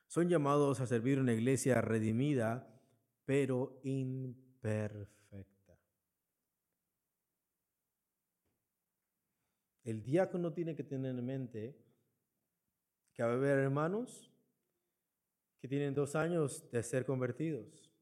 Son 0.06 0.28
llamados 0.28 0.82
a 0.82 0.86
servir 0.86 1.17
a 1.17 1.22
una 1.22 1.32
iglesia 1.32 1.80
redimida, 1.80 2.78
pero 3.24 3.80
imperfecta. 3.84 5.80
El 9.86 10.04
diácono 10.04 10.52
tiene 10.52 10.76
que 10.76 10.84
tener 10.84 11.15
en 11.17 11.26
mente 11.26 11.80
que 13.13 13.24
va 13.24 13.30
a 13.30 13.36
haber 13.36 13.60
hermanos 13.60 14.30
que 15.62 15.70
tienen 15.70 15.93
dos 15.93 16.17
años 16.17 16.70
de 16.70 16.84
ser 16.84 17.06
convertidos 17.06 17.93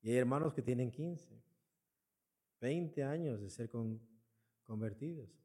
y 0.00 0.12
hay 0.12 0.16
hermanos 0.16 0.54
que 0.54 0.62
tienen 0.62 0.90
15. 0.90 1.44
20 2.58 3.04
años 3.04 3.38
de 3.42 3.50
ser 3.50 3.68
convertidos. 3.68 4.19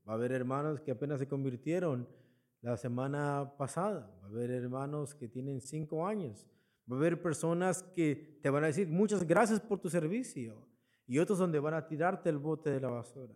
Va 0.08 0.14
a 0.14 0.16
haber 0.16 0.32
hermanos 0.32 0.80
que 0.82 0.92
apenas 0.92 1.20
se 1.20 1.28
convirtieron 1.28 2.08
la 2.62 2.78
semana 2.78 3.54
pasada. 3.58 4.12
Va 4.22 4.28
a 4.28 4.30
haber 4.30 4.52
hermanos 4.52 5.16
que 5.16 5.28
tienen 5.28 5.62
5 5.62 6.08
años. 6.08 6.48
Va 6.90 6.96
a 6.96 7.00
haber 7.00 7.22
personas 7.22 7.84
que 7.84 8.40
te 8.42 8.50
van 8.50 8.64
a 8.64 8.68
decir 8.68 8.88
muchas 8.88 9.26
gracias 9.26 9.60
por 9.60 9.80
tu 9.80 9.90
servicio 9.90 10.68
y 11.08 11.20
otros 11.20 11.40
donde 11.40 11.60
van 11.60 11.74
a 11.74 11.88
tirarte 11.88 12.30
el 12.30 12.38
bote 12.38 12.70
de 12.70 12.80
la 12.80 12.90
basura. 12.90 13.36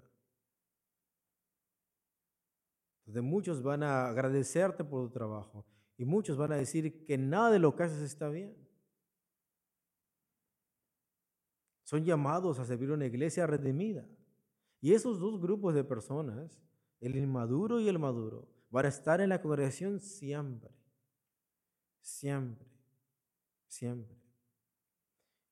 Donde 3.05 3.21
muchos 3.21 3.63
van 3.63 3.83
a 3.83 4.09
agradecerte 4.09 4.83
por 4.83 5.07
tu 5.07 5.09
trabajo 5.11 5.65
y 5.97 6.05
muchos 6.05 6.37
van 6.37 6.51
a 6.51 6.57
decir 6.57 7.05
que 7.05 7.17
nada 7.17 7.49
de 7.49 7.59
lo 7.59 7.75
que 7.75 7.83
haces 7.83 8.01
está 8.01 8.29
bien. 8.29 8.55
son 11.89 12.05
llamados 12.05 12.59
a 12.59 12.65
servir 12.65 12.91
una 12.91 13.07
iglesia 13.07 13.47
redimida. 13.47 14.07
Y 14.81 14.93
esos 14.93 15.19
dos 15.19 15.39
grupos 15.39 15.73
de 15.73 15.83
personas, 15.83 16.61
el 16.99 17.15
inmaduro 17.15 17.79
y 17.79 17.87
el 17.87 17.99
maduro, 17.99 18.47
van 18.69 18.85
a 18.85 18.89
estar 18.89 19.19
en 19.21 19.29
la 19.29 19.41
congregación 19.41 19.99
siempre, 19.99 20.71
siempre, 22.01 22.67
siempre. 23.67 24.19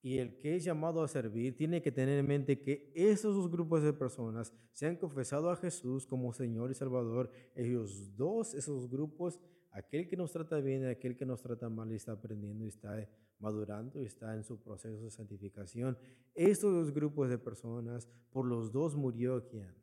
Y 0.02 0.20
el 0.20 0.38
que 0.38 0.56
es 0.56 0.64
llamado 0.64 1.04
a 1.04 1.08
servir 1.08 1.58
tiene 1.58 1.82
que 1.82 1.92
tener 1.92 2.20
en 2.20 2.28
mente 2.28 2.62
que 2.62 2.94
esos 2.96 3.36
dos 3.36 3.52
grupos 3.52 3.84
de 3.84 3.92
personas 3.92 4.54
se 4.72 4.88
han 4.88 4.96
confesado 4.96 5.50
a 5.50 5.58
Jesús 5.58 6.06
como 6.06 6.32
Señor 6.32 6.72
y 6.72 6.76
Salvador. 6.76 7.30
Ellos 7.56 8.16
dos, 8.16 8.54
esos 8.54 8.90
grupos, 8.90 9.40
aquel 9.72 10.08
que 10.08 10.16
nos 10.16 10.32
trata 10.32 10.62
bien 10.62 10.84
y 10.84 10.86
aquel 10.86 11.18
que 11.18 11.26
nos 11.26 11.42
trata 11.42 11.68
mal, 11.68 11.92
está 11.92 12.14
aprendiendo 12.14 12.64
y 12.64 12.70
está 12.70 12.96
madurando 13.40 14.00
está 14.00 14.36
en 14.36 14.44
su 14.44 14.60
proceso 14.60 15.04
de 15.04 15.12
santificación. 15.12 15.98
Estos 16.34 16.74
dos 16.74 16.94
grupos 16.94 17.30
de 17.30 17.38
personas, 17.38 18.08
por 18.32 18.46
los 18.46 18.72
dos 18.72 18.96
murió 18.96 19.48
quién? 19.48 19.76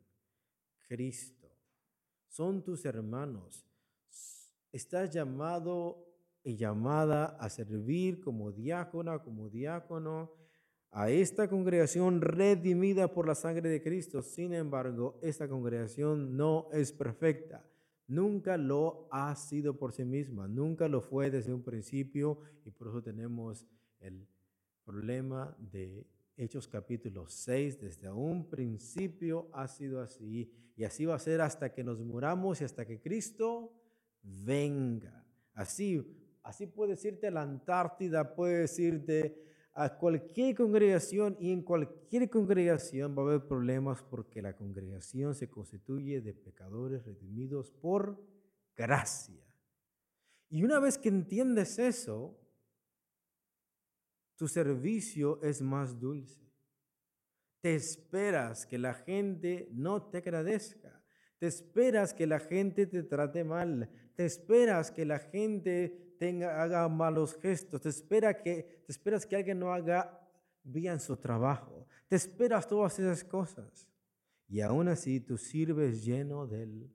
Cristo. 0.89 1.49
Son 2.29 2.63
tus 2.63 2.85
hermanos. 2.85 3.65
Estás 4.73 5.11
llamado 5.11 6.05
y 6.43 6.57
llamada 6.57 7.37
a 7.39 7.49
servir 7.49 8.21
como 8.21 8.53
diácona, 8.53 9.21
como 9.21 9.49
diácono 9.49 10.33
a 10.91 11.11
esta 11.11 11.49
congregación 11.49 12.21
redimida 12.21 13.13
por 13.13 13.27
la 13.27 13.35
sangre 13.35 13.69
de 13.69 13.83
Cristo. 13.83 14.23
Sin 14.23 14.53
embargo, 14.53 15.19
esta 15.23 15.49
congregación 15.49 16.37
no 16.37 16.69
es 16.73 16.93
perfecta 16.93 17.65
nunca 18.07 18.57
lo 18.57 19.09
ha 19.11 19.35
sido 19.37 19.77
por 19.77 19.93
sí 19.93 20.05
misma, 20.05 20.49
nunca 20.49 20.89
lo 20.89 21.01
fue 21.01 21.31
desde 21.31 21.53
un 21.53 21.63
principio 21.63 22.39
y 22.65 22.71
por 22.71 22.89
eso 22.89 23.03
tenemos 23.03 23.67
el 24.01 24.27
problema 24.85 25.57
de 25.59 26.07
Hechos 26.37 26.67
capítulo 26.67 27.29
6, 27.29 27.81
desde 27.81 28.11
un 28.11 28.49
principio 28.49 29.49
ha 29.53 29.69
sido 29.69 30.01
así 30.01 30.53
y 30.77 30.85
así 30.85 31.05
va 31.05 31.15
a 31.15 31.21
ser 31.21 31.41
hasta 31.41 31.73
que 31.73 31.85
nos 31.85 32.01
muramos 32.01 32.61
y 32.61 32.65
hasta 32.65 32.85
que 32.85 33.01
Cristo 33.01 33.73
venga. 34.23 35.25
Así, 35.53 36.05
así 36.43 36.67
puede 36.67 36.93
decirte 36.93 37.31
la 37.31 37.43
Antártida, 37.43 38.35
puede 38.35 38.61
decirte 38.61 39.54
a 39.75 39.99
cualquier 39.99 40.55
congregación 40.55 41.37
y 41.41 41.53
en 41.53 41.63
cualquier 41.63 42.31
congregación 42.31 43.17
va 43.17 43.23
a 43.23 43.27
haber 43.27 43.47
problemas 43.47 44.03
porque 44.03 44.41
la 44.41 44.55
congregación 44.55 45.35
se 45.35 45.51
constituye 45.51 46.21
de 46.21 46.33
pecadores 46.33 47.05
redimidos 47.05 47.73
por 47.73 48.25
gracia. 48.77 49.45
Y 50.49 50.63
una 50.63 50.79
vez 50.79 50.97
que 50.97 51.09
entiendes 51.09 51.81
eso, 51.81 52.39
tu 54.37 54.47
servicio 54.47 55.43
es 55.43 55.61
más 55.61 55.99
dulce. 55.99 56.45
Te 57.61 57.75
esperas 57.75 58.67
que 58.67 58.79
la 58.79 58.95
gente 58.95 59.69
no 59.73 60.03
te 60.03 60.19
agradezca. 60.19 61.03
Te 61.39 61.47
esperas 61.49 62.15
que 62.15 62.27
la 62.27 62.39
gente 62.39 62.87
te 62.87 63.03
trate 63.03 63.43
mal. 63.43 63.91
Te 64.15 64.25
esperas 64.25 64.91
que 64.91 65.05
la 65.05 65.19
gente 65.19 66.15
tenga, 66.19 66.63
haga 66.63 66.89
malos 66.89 67.37
gestos, 67.37 67.81
te, 67.81 67.89
espera 67.89 68.37
que, 68.37 68.83
te 68.87 68.93
esperas 68.93 69.27
que 69.27 69.37
alguien 69.37 69.59
no 69.59 69.73
haga 69.73 70.21
bien 70.63 71.01
su 71.01 71.17
trabajo, 71.17 71.87
te 72.09 72.17
esperas 72.17 72.67
todas 72.67 72.99
esas 72.99 73.25
cosas. 73.25 73.89
Y 74.47 74.61
aún 74.61 74.89
así 74.89 75.21
tú 75.21 75.37
sirves 75.37 76.05
lleno 76.05 76.47
del 76.47 76.95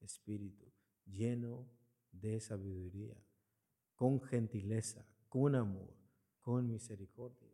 Espíritu, 0.00 0.72
lleno 1.04 1.68
de 2.12 2.40
sabiduría, 2.40 3.16
con 3.94 4.20
gentileza, 4.20 5.04
con 5.28 5.54
amor, 5.54 5.94
con 6.40 6.68
misericordia. 6.68 7.50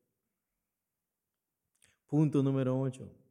Punto 2.06 2.42
número 2.42 2.78
8. 2.78 3.21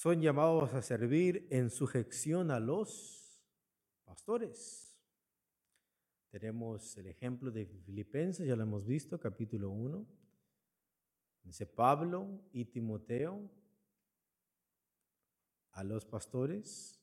Son 0.00 0.18
llamados 0.22 0.72
a 0.72 0.80
servir 0.80 1.46
en 1.50 1.68
sujeción 1.68 2.50
a 2.50 2.58
los 2.58 3.38
pastores. 4.06 4.98
Tenemos 6.30 6.96
el 6.96 7.08
ejemplo 7.08 7.50
de 7.50 7.66
Filipenses, 7.66 8.46
ya 8.46 8.56
lo 8.56 8.62
hemos 8.62 8.86
visto, 8.86 9.20
capítulo 9.20 9.68
1. 9.68 10.06
Dice 11.42 11.66
Pablo 11.66 12.40
y 12.50 12.64
Timoteo 12.64 13.50
a 15.72 15.84
los 15.84 16.06
pastores, 16.06 16.98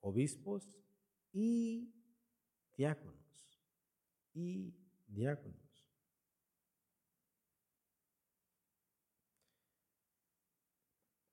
obispos 0.00 0.76
y 1.30 1.94
diáconos. 2.76 3.62
Y 4.32 4.74
diáconos. 5.06 5.63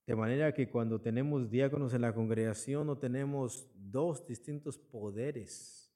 De 0.05 0.15
manera 0.15 0.53
que 0.53 0.69
cuando 0.69 0.99
tenemos 0.99 1.49
diáconos 1.49 1.93
en 1.93 2.01
la 2.01 2.13
congregación 2.13 2.87
no 2.87 2.97
tenemos 2.97 3.69
dos 3.75 4.25
distintos 4.25 4.77
poderes 4.77 5.93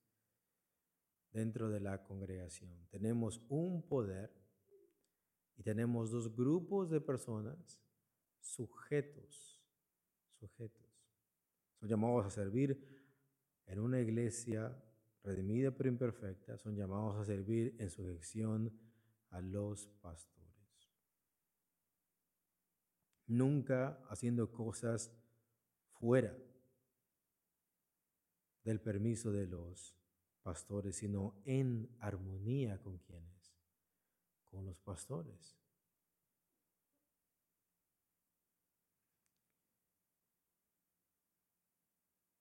dentro 1.32 1.70
de 1.70 1.80
la 1.80 2.04
congregación. 2.04 2.72
Tenemos 2.90 3.42
un 3.50 3.82
poder 3.88 4.32
y 5.58 5.64
tenemos 5.64 6.12
dos 6.12 6.36
grupos 6.36 6.90
de 6.90 7.02
personas 7.02 7.82
sujetos, 8.40 9.62
sujetos. 10.40 10.86
Son 11.80 11.90
llamados 11.90 12.26
a 12.28 12.30
servir 12.30 12.80
en 13.66 13.80
una 13.80 14.00
iglesia 14.00 14.82
redimida 15.24 15.72
pero 15.72 15.90
imperfecta, 15.90 16.58
son 16.58 16.76
llamados 16.76 17.16
a 17.16 17.26
servir 17.26 17.76
en 17.80 17.90
sujeción 17.90 18.72
a 19.32 19.42
los 19.42 19.88
pastores 19.88 20.35
nunca 23.28 24.00
haciendo 24.10 24.52
cosas 24.52 25.12
fuera 26.00 26.36
del 28.64 28.82
permiso 28.82 29.32
de 29.32 29.48
los 29.48 29.96
pastores, 30.42 30.96
sino 30.98 31.42
en 31.46 31.90
armonía 32.00 32.82
con 32.82 32.98
quienes, 33.00 33.56
con 34.50 34.66
los 34.66 34.80
pastores. 34.80 35.58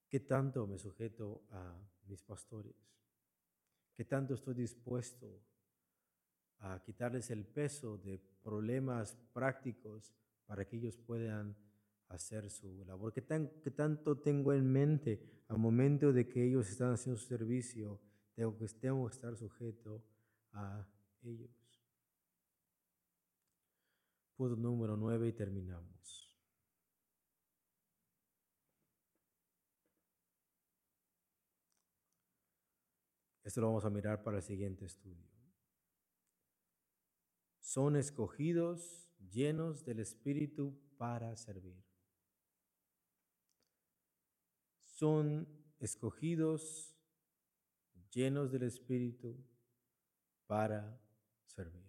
¿Qué 0.08 0.20
tanto 0.20 0.66
me 0.66 0.78
sujeto 0.78 1.44
a 1.50 1.76
mis 2.06 2.22
pastores? 2.22 2.76
¿Qué 3.96 4.04
tanto 4.04 4.34
estoy 4.34 4.54
dispuesto 4.54 5.42
a 6.58 6.80
quitarles 6.82 7.30
el 7.30 7.44
peso 7.44 7.98
de 7.98 8.18
problemas 8.42 9.16
prácticos 9.32 10.14
para 10.46 10.64
que 10.64 10.76
ellos 10.76 10.96
puedan 10.96 11.56
hacer 12.08 12.50
su 12.50 12.84
labor. 12.84 13.12
¿Qué, 13.12 13.22
tan, 13.22 13.50
tanto 13.74 14.18
tengo 14.18 14.52
en 14.52 14.70
mente 14.70 15.44
al 15.48 15.58
momento 15.58 16.12
de 16.12 16.28
que 16.28 16.44
ellos 16.44 16.68
están 16.68 16.92
haciendo 16.92 17.20
su 17.20 17.26
servicio? 17.26 18.00
Tengo 18.34 18.56
que, 18.56 18.66
tengo 18.68 19.06
que 19.06 19.14
estar 19.14 19.36
sujeto 19.36 20.04
a 20.52 20.86
ellos. 21.22 21.50
Punto 24.36 24.56
número 24.56 24.96
nueve 24.96 25.28
y 25.28 25.32
terminamos. 25.32 25.94
Esto 33.44 33.60
lo 33.60 33.68
vamos 33.68 33.84
a 33.84 33.90
mirar 33.90 34.22
para 34.22 34.38
el 34.38 34.42
siguiente 34.42 34.86
estudio. 34.86 35.28
Son 37.60 37.94
escogidos 37.94 39.03
llenos 39.30 39.84
del 39.84 40.00
Espíritu 40.00 40.74
para 40.96 41.36
servir. 41.36 41.82
Son 44.80 45.46
escogidos 45.80 46.94
llenos 48.10 48.52
del 48.52 48.62
Espíritu 48.62 49.36
para 50.46 51.00
servir. 51.46 51.84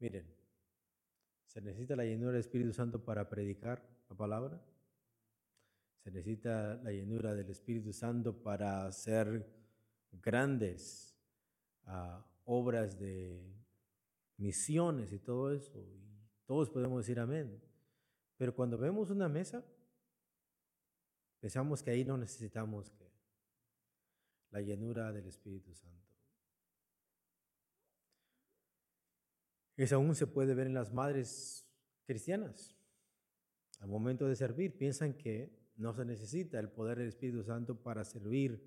Miren, 0.00 0.26
se 1.46 1.60
necesita 1.60 1.94
la 1.94 2.04
llenura 2.04 2.32
del 2.32 2.40
Espíritu 2.40 2.72
Santo 2.72 3.04
para 3.04 3.28
predicar 3.28 3.88
la 4.08 4.16
palabra. 4.16 4.60
Se 6.02 6.10
necesita 6.10 6.74
la 6.82 6.90
llenura 6.90 7.34
del 7.34 7.50
Espíritu 7.50 7.92
Santo 7.92 8.42
para 8.42 8.86
hacer 8.86 9.46
grandes 10.10 11.14
ah, 11.84 12.26
obras 12.44 12.98
de 12.98 13.61
misiones 14.42 15.12
y 15.12 15.18
todo 15.18 15.52
eso. 15.52 15.78
Y 15.78 16.02
todos 16.44 16.68
podemos 16.68 17.04
decir 17.04 17.18
amén. 17.20 17.62
Pero 18.36 18.54
cuando 18.54 18.76
vemos 18.76 19.10
una 19.10 19.28
mesa, 19.28 19.64
pensamos 21.40 21.82
que 21.82 21.92
ahí 21.92 22.04
no 22.04 22.18
necesitamos 22.18 22.90
que 22.90 23.10
la 24.50 24.60
llenura 24.60 25.12
del 25.12 25.26
Espíritu 25.26 25.72
Santo. 25.74 26.12
Eso 29.76 29.96
aún 29.96 30.14
se 30.14 30.26
puede 30.26 30.54
ver 30.54 30.66
en 30.66 30.74
las 30.74 30.92
madres 30.92 31.66
cristianas. 32.04 32.76
Al 33.80 33.88
momento 33.88 34.28
de 34.28 34.36
servir, 34.36 34.76
piensan 34.76 35.14
que 35.14 35.72
no 35.76 35.94
se 35.94 36.04
necesita 36.04 36.58
el 36.58 36.68
poder 36.68 36.98
del 36.98 37.08
Espíritu 37.08 37.42
Santo 37.42 37.80
para 37.82 38.04
servir 38.04 38.62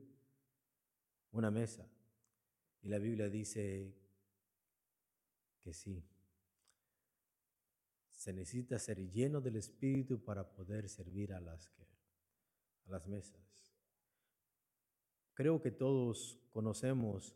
una 1.31 1.51
mesa. 1.51 1.87
Y 2.81 2.89
la 2.89 2.97
Biblia 2.97 3.29
dice 3.29 4.04
que 5.65 5.73
sí. 5.73 6.07
Se 8.11 8.31
necesita 8.31 8.77
ser 8.77 8.99
lleno 9.11 9.41
del 9.41 9.55
Espíritu 9.55 10.23
para 10.23 10.47
poder 10.47 10.87
servir 10.87 11.33
a 11.33 11.39
las, 11.39 11.73
a 12.85 12.91
las 12.91 13.07
mesas. 13.07 13.73
Creo 15.33 15.59
que 15.59 15.71
todos 15.71 16.39
conocemos 16.51 17.35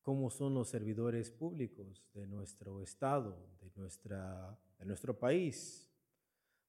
cómo 0.00 0.30
son 0.30 0.54
los 0.54 0.68
servidores 0.70 1.32
públicos 1.32 2.08
de 2.14 2.26
nuestro 2.28 2.80
estado, 2.82 3.36
de, 3.60 3.70
nuestra, 3.74 4.56
de 4.78 4.86
nuestro 4.86 5.18
país, 5.18 5.92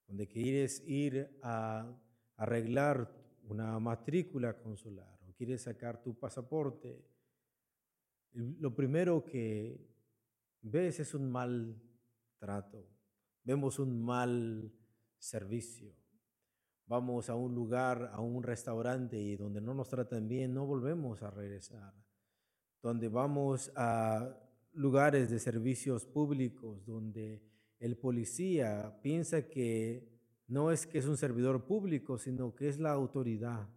donde 0.07 0.27
quieres 0.27 0.83
ir 0.87 1.39
a 1.43 1.95
arreglar 2.37 3.15
una 3.43 3.79
matrícula 3.79 4.57
consular 4.57 5.19
o 5.29 5.33
quieres 5.33 5.61
sacar 5.61 6.01
tu 6.01 6.17
pasaporte, 6.17 7.05
lo 8.33 8.73
primero 8.73 9.23
que 9.23 9.91
ves 10.61 10.99
es 10.99 11.13
un 11.13 11.31
mal 11.31 11.81
trato, 12.37 12.87
vemos 13.43 13.79
un 13.79 14.01
mal 14.01 14.71
servicio. 15.17 15.95
Vamos 16.87 17.29
a 17.29 17.35
un 17.35 17.55
lugar, 17.55 18.11
a 18.13 18.19
un 18.19 18.43
restaurante 18.43 19.17
y 19.17 19.37
donde 19.37 19.61
no 19.61 19.73
nos 19.73 19.87
tratan 19.87 20.27
bien, 20.27 20.53
no 20.53 20.65
volvemos 20.65 21.23
a 21.23 21.31
regresar. 21.31 21.93
Donde 22.81 23.07
vamos 23.07 23.71
a 23.75 24.37
lugares 24.73 25.29
de 25.29 25.39
servicios 25.39 26.05
públicos, 26.05 26.85
donde 26.85 27.43
el 27.79 27.97
policía 27.97 28.99
piensa 29.01 29.47
que 29.47 30.11
no 30.47 30.71
es 30.71 30.85
que 30.85 30.97
es 30.97 31.05
un 31.05 31.17
servidor 31.17 31.65
público, 31.65 32.17
sino 32.17 32.53
que 32.53 32.67
es 32.67 32.77
la 32.77 32.91
autoridad 32.91 33.69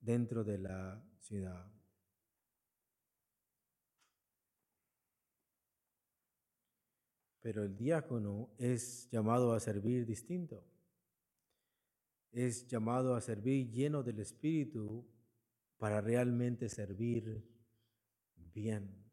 dentro 0.00 0.44
de 0.44 0.58
la 0.58 1.04
ciudad. 1.18 1.75
Pero 7.46 7.62
el 7.62 7.76
diácono 7.76 8.50
es 8.58 9.08
llamado 9.08 9.52
a 9.52 9.60
servir 9.60 10.04
distinto. 10.04 10.64
Es 12.32 12.66
llamado 12.66 13.14
a 13.14 13.20
servir 13.20 13.70
lleno 13.70 14.02
del 14.02 14.18
Espíritu 14.18 15.06
para 15.78 16.00
realmente 16.00 16.68
servir 16.68 17.48
bien, 18.52 19.12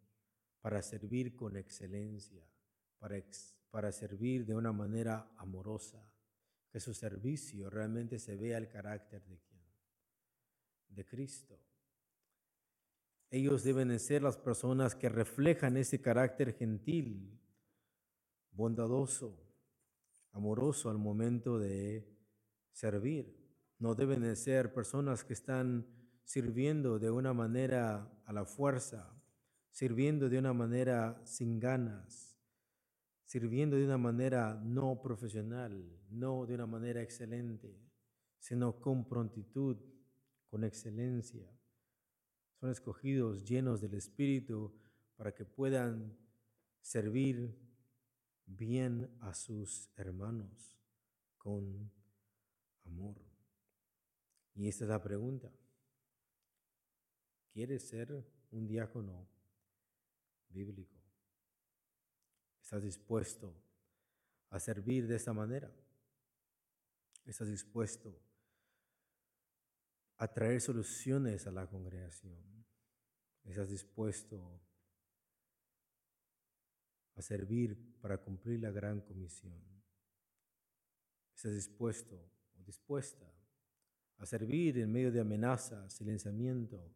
para 0.61 0.81
servir 0.81 1.35
con 1.35 1.57
excelencia, 1.57 2.43
para, 2.97 3.91
servir 3.91 4.47
de 4.47 4.55
una 4.55 4.73
manera 4.73 5.31
amorosa, 5.37 6.03
que 6.71 6.79
su 6.79 6.95
servicio 6.95 7.69
realmente 7.69 8.17
se 8.17 8.35
vea 8.35 8.57
el 8.57 8.67
carácter 8.67 9.23
de 9.27 9.37
quién? 9.41 9.63
De 10.87 11.05
Cristo. 11.05 11.59
Ellos 13.29 13.63
deben 13.63 13.99
ser 13.99 14.23
las 14.23 14.37
personas 14.37 14.95
que 14.95 15.07
reflejan 15.07 15.77
ese 15.77 16.01
carácter 16.01 16.55
gentil, 16.55 17.39
bondadoso, 18.53 19.37
amoroso 20.31 20.89
al 20.89 20.97
momento 20.97 21.59
de 21.59 22.07
servir. 22.71 23.37
No 23.79 23.95
deben 23.95 24.21
de 24.21 24.35
ser 24.35 24.73
personas 24.73 25.23
que 25.23 25.33
están 25.33 25.87
sirviendo 26.23 26.99
de 26.99 27.11
una 27.11 27.33
manera 27.33 28.09
a 28.25 28.33
la 28.33 28.45
fuerza, 28.45 29.13
sirviendo 29.71 30.29
de 30.29 30.37
una 30.37 30.53
manera 30.53 31.21
sin 31.25 31.59
ganas, 31.59 32.37
sirviendo 33.25 33.75
de 33.75 33.85
una 33.85 33.97
manera 33.97 34.61
no 34.63 35.01
profesional, 35.01 35.99
no 36.09 36.45
de 36.45 36.55
una 36.55 36.67
manera 36.67 37.01
excelente, 37.01 37.79
sino 38.39 38.79
con 38.79 39.07
prontitud, 39.07 39.77
con 40.47 40.63
excelencia. 40.63 41.49
Son 42.59 42.69
escogidos 42.69 43.43
llenos 43.43 43.81
del 43.81 43.95
Espíritu 43.95 44.73
para 45.15 45.33
que 45.33 45.45
puedan 45.45 46.17
servir 46.81 47.57
bien 48.45 49.15
a 49.21 49.33
sus 49.33 49.89
hermanos 49.95 50.77
con 51.37 51.91
amor. 52.85 53.21
Y 54.55 54.67
esta 54.67 54.85
es 54.85 54.89
la 54.89 55.01
pregunta. 55.01 55.51
¿Quieres 57.51 57.87
ser 57.87 58.25
un 58.51 58.67
diácono 58.67 59.27
bíblico? 60.49 60.95
¿Estás 62.61 62.81
dispuesto 62.83 63.53
a 64.49 64.59
servir 64.59 65.07
de 65.07 65.15
esta 65.15 65.33
manera? 65.33 65.71
¿Estás 67.25 67.47
dispuesto 67.47 68.19
a 70.17 70.27
traer 70.27 70.61
soluciones 70.61 71.45
a 71.47 71.51
la 71.51 71.67
congregación? 71.67 72.65
¿Estás 73.43 73.69
dispuesto 73.69 74.61
a 77.15 77.21
servir 77.21 77.77
para 78.01 78.17
cumplir 78.17 78.59
la 78.59 78.71
gran 78.71 79.01
comisión? 79.01 79.61
¿Estás 81.35 81.53
dispuesto 81.53 82.15
o 82.59 82.63
dispuesta 82.63 83.31
a 84.17 84.25
servir 84.25 84.77
en 84.77 84.91
medio 84.91 85.11
de 85.11 85.19
amenazas, 85.19 85.93
silenciamiento? 85.93 86.93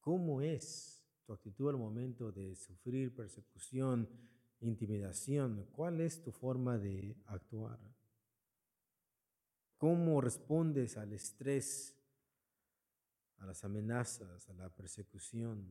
¿Cómo 0.00 0.40
es 0.40 1.04
tu 1.24 1.32
actitud 1.32 1.70
al 1.70 1.76
momento 1.76 2.30
de 2.30 2.54
sufrir 2.54 3.14
persecución? 3.14 4.08
intimidación, 4.60 5.68
¿cuál 5.72 6.00
es 6.00 6.22
tu 6.22 6.32
forma 6.32 6.78
de 6.78 7.16
actuar? 7.26 7.78
¿Cómo 9.76 10.20
respondes 10.20 10.96
al 10.96 11.12
estrés, 11.12 11.94
a 13.38 13.46
las 13.46 13.62
amenazas, 13.64 14.48
a 14.48 14.54
la 14.54 14.70
persecución, 14.70 15.70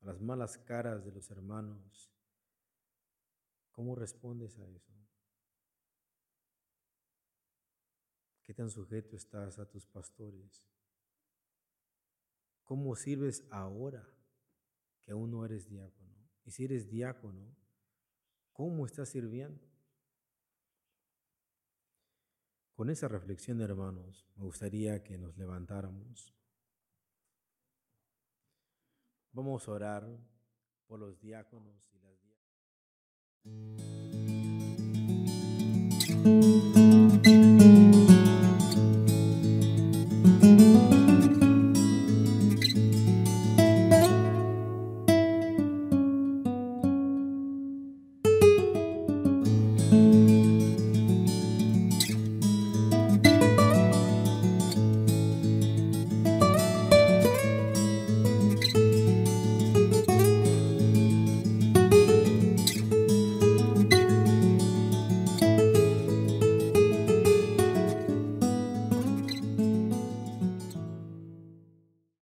a 0.00 0.06
las 0.06 0.20
malas 0.20 0.56
caras 0.56 1.04
de 1.04 1.12
los 1.12 1.30
hermanos? 1.30 2.10
¿Cómo 3.76 3.94
respondes 3.94 4.58
a 4.58 4.66
eso? 4.66 4.92
¿Qué 8.42 8.52
tan 8.52 8.70
sujeto 8.70 9.14
estás 9.14 9.60
a 9.60 9.70
tus 9.70 9.86
pastores? 9.86 10.66
¿Cómo 12.64 12.96
sirves 12.96 13.46
ahora 13.52 14.04
que 15.02 15.12
aún 15.12 15.30
no 15.30 15.44
eres 15.44 15.68
diácono? 15.68 16.16
Y 16.44 16.50
si 16.50 16.64
eres 16.64 16.88
diácono, 16.90 17.54
¿Cómo 18.56 18.86
estás 18.86 19.10
sirviendo? 19.10 19.62
Con 22.74 22.88
esa 22.88 23.06
reflexión, 23.06 23.60
hermanos, 23.60 24.26
me 24.34 24.44
gustaría 24.44 25.04
que 25.04 25.18
nos 25.18 25.36
levantáramos. 25.36 26.34
Vamos 29.32 29.68
a 29.68 29.72
orar 29.72 30.18
por 30.86 30.98
los 30.98 31.20
diáconos 31.20 31.92
y 31.92 31.98
las. 31.98 32.25
Thank 33.46 33.80
you. 33.80 33.95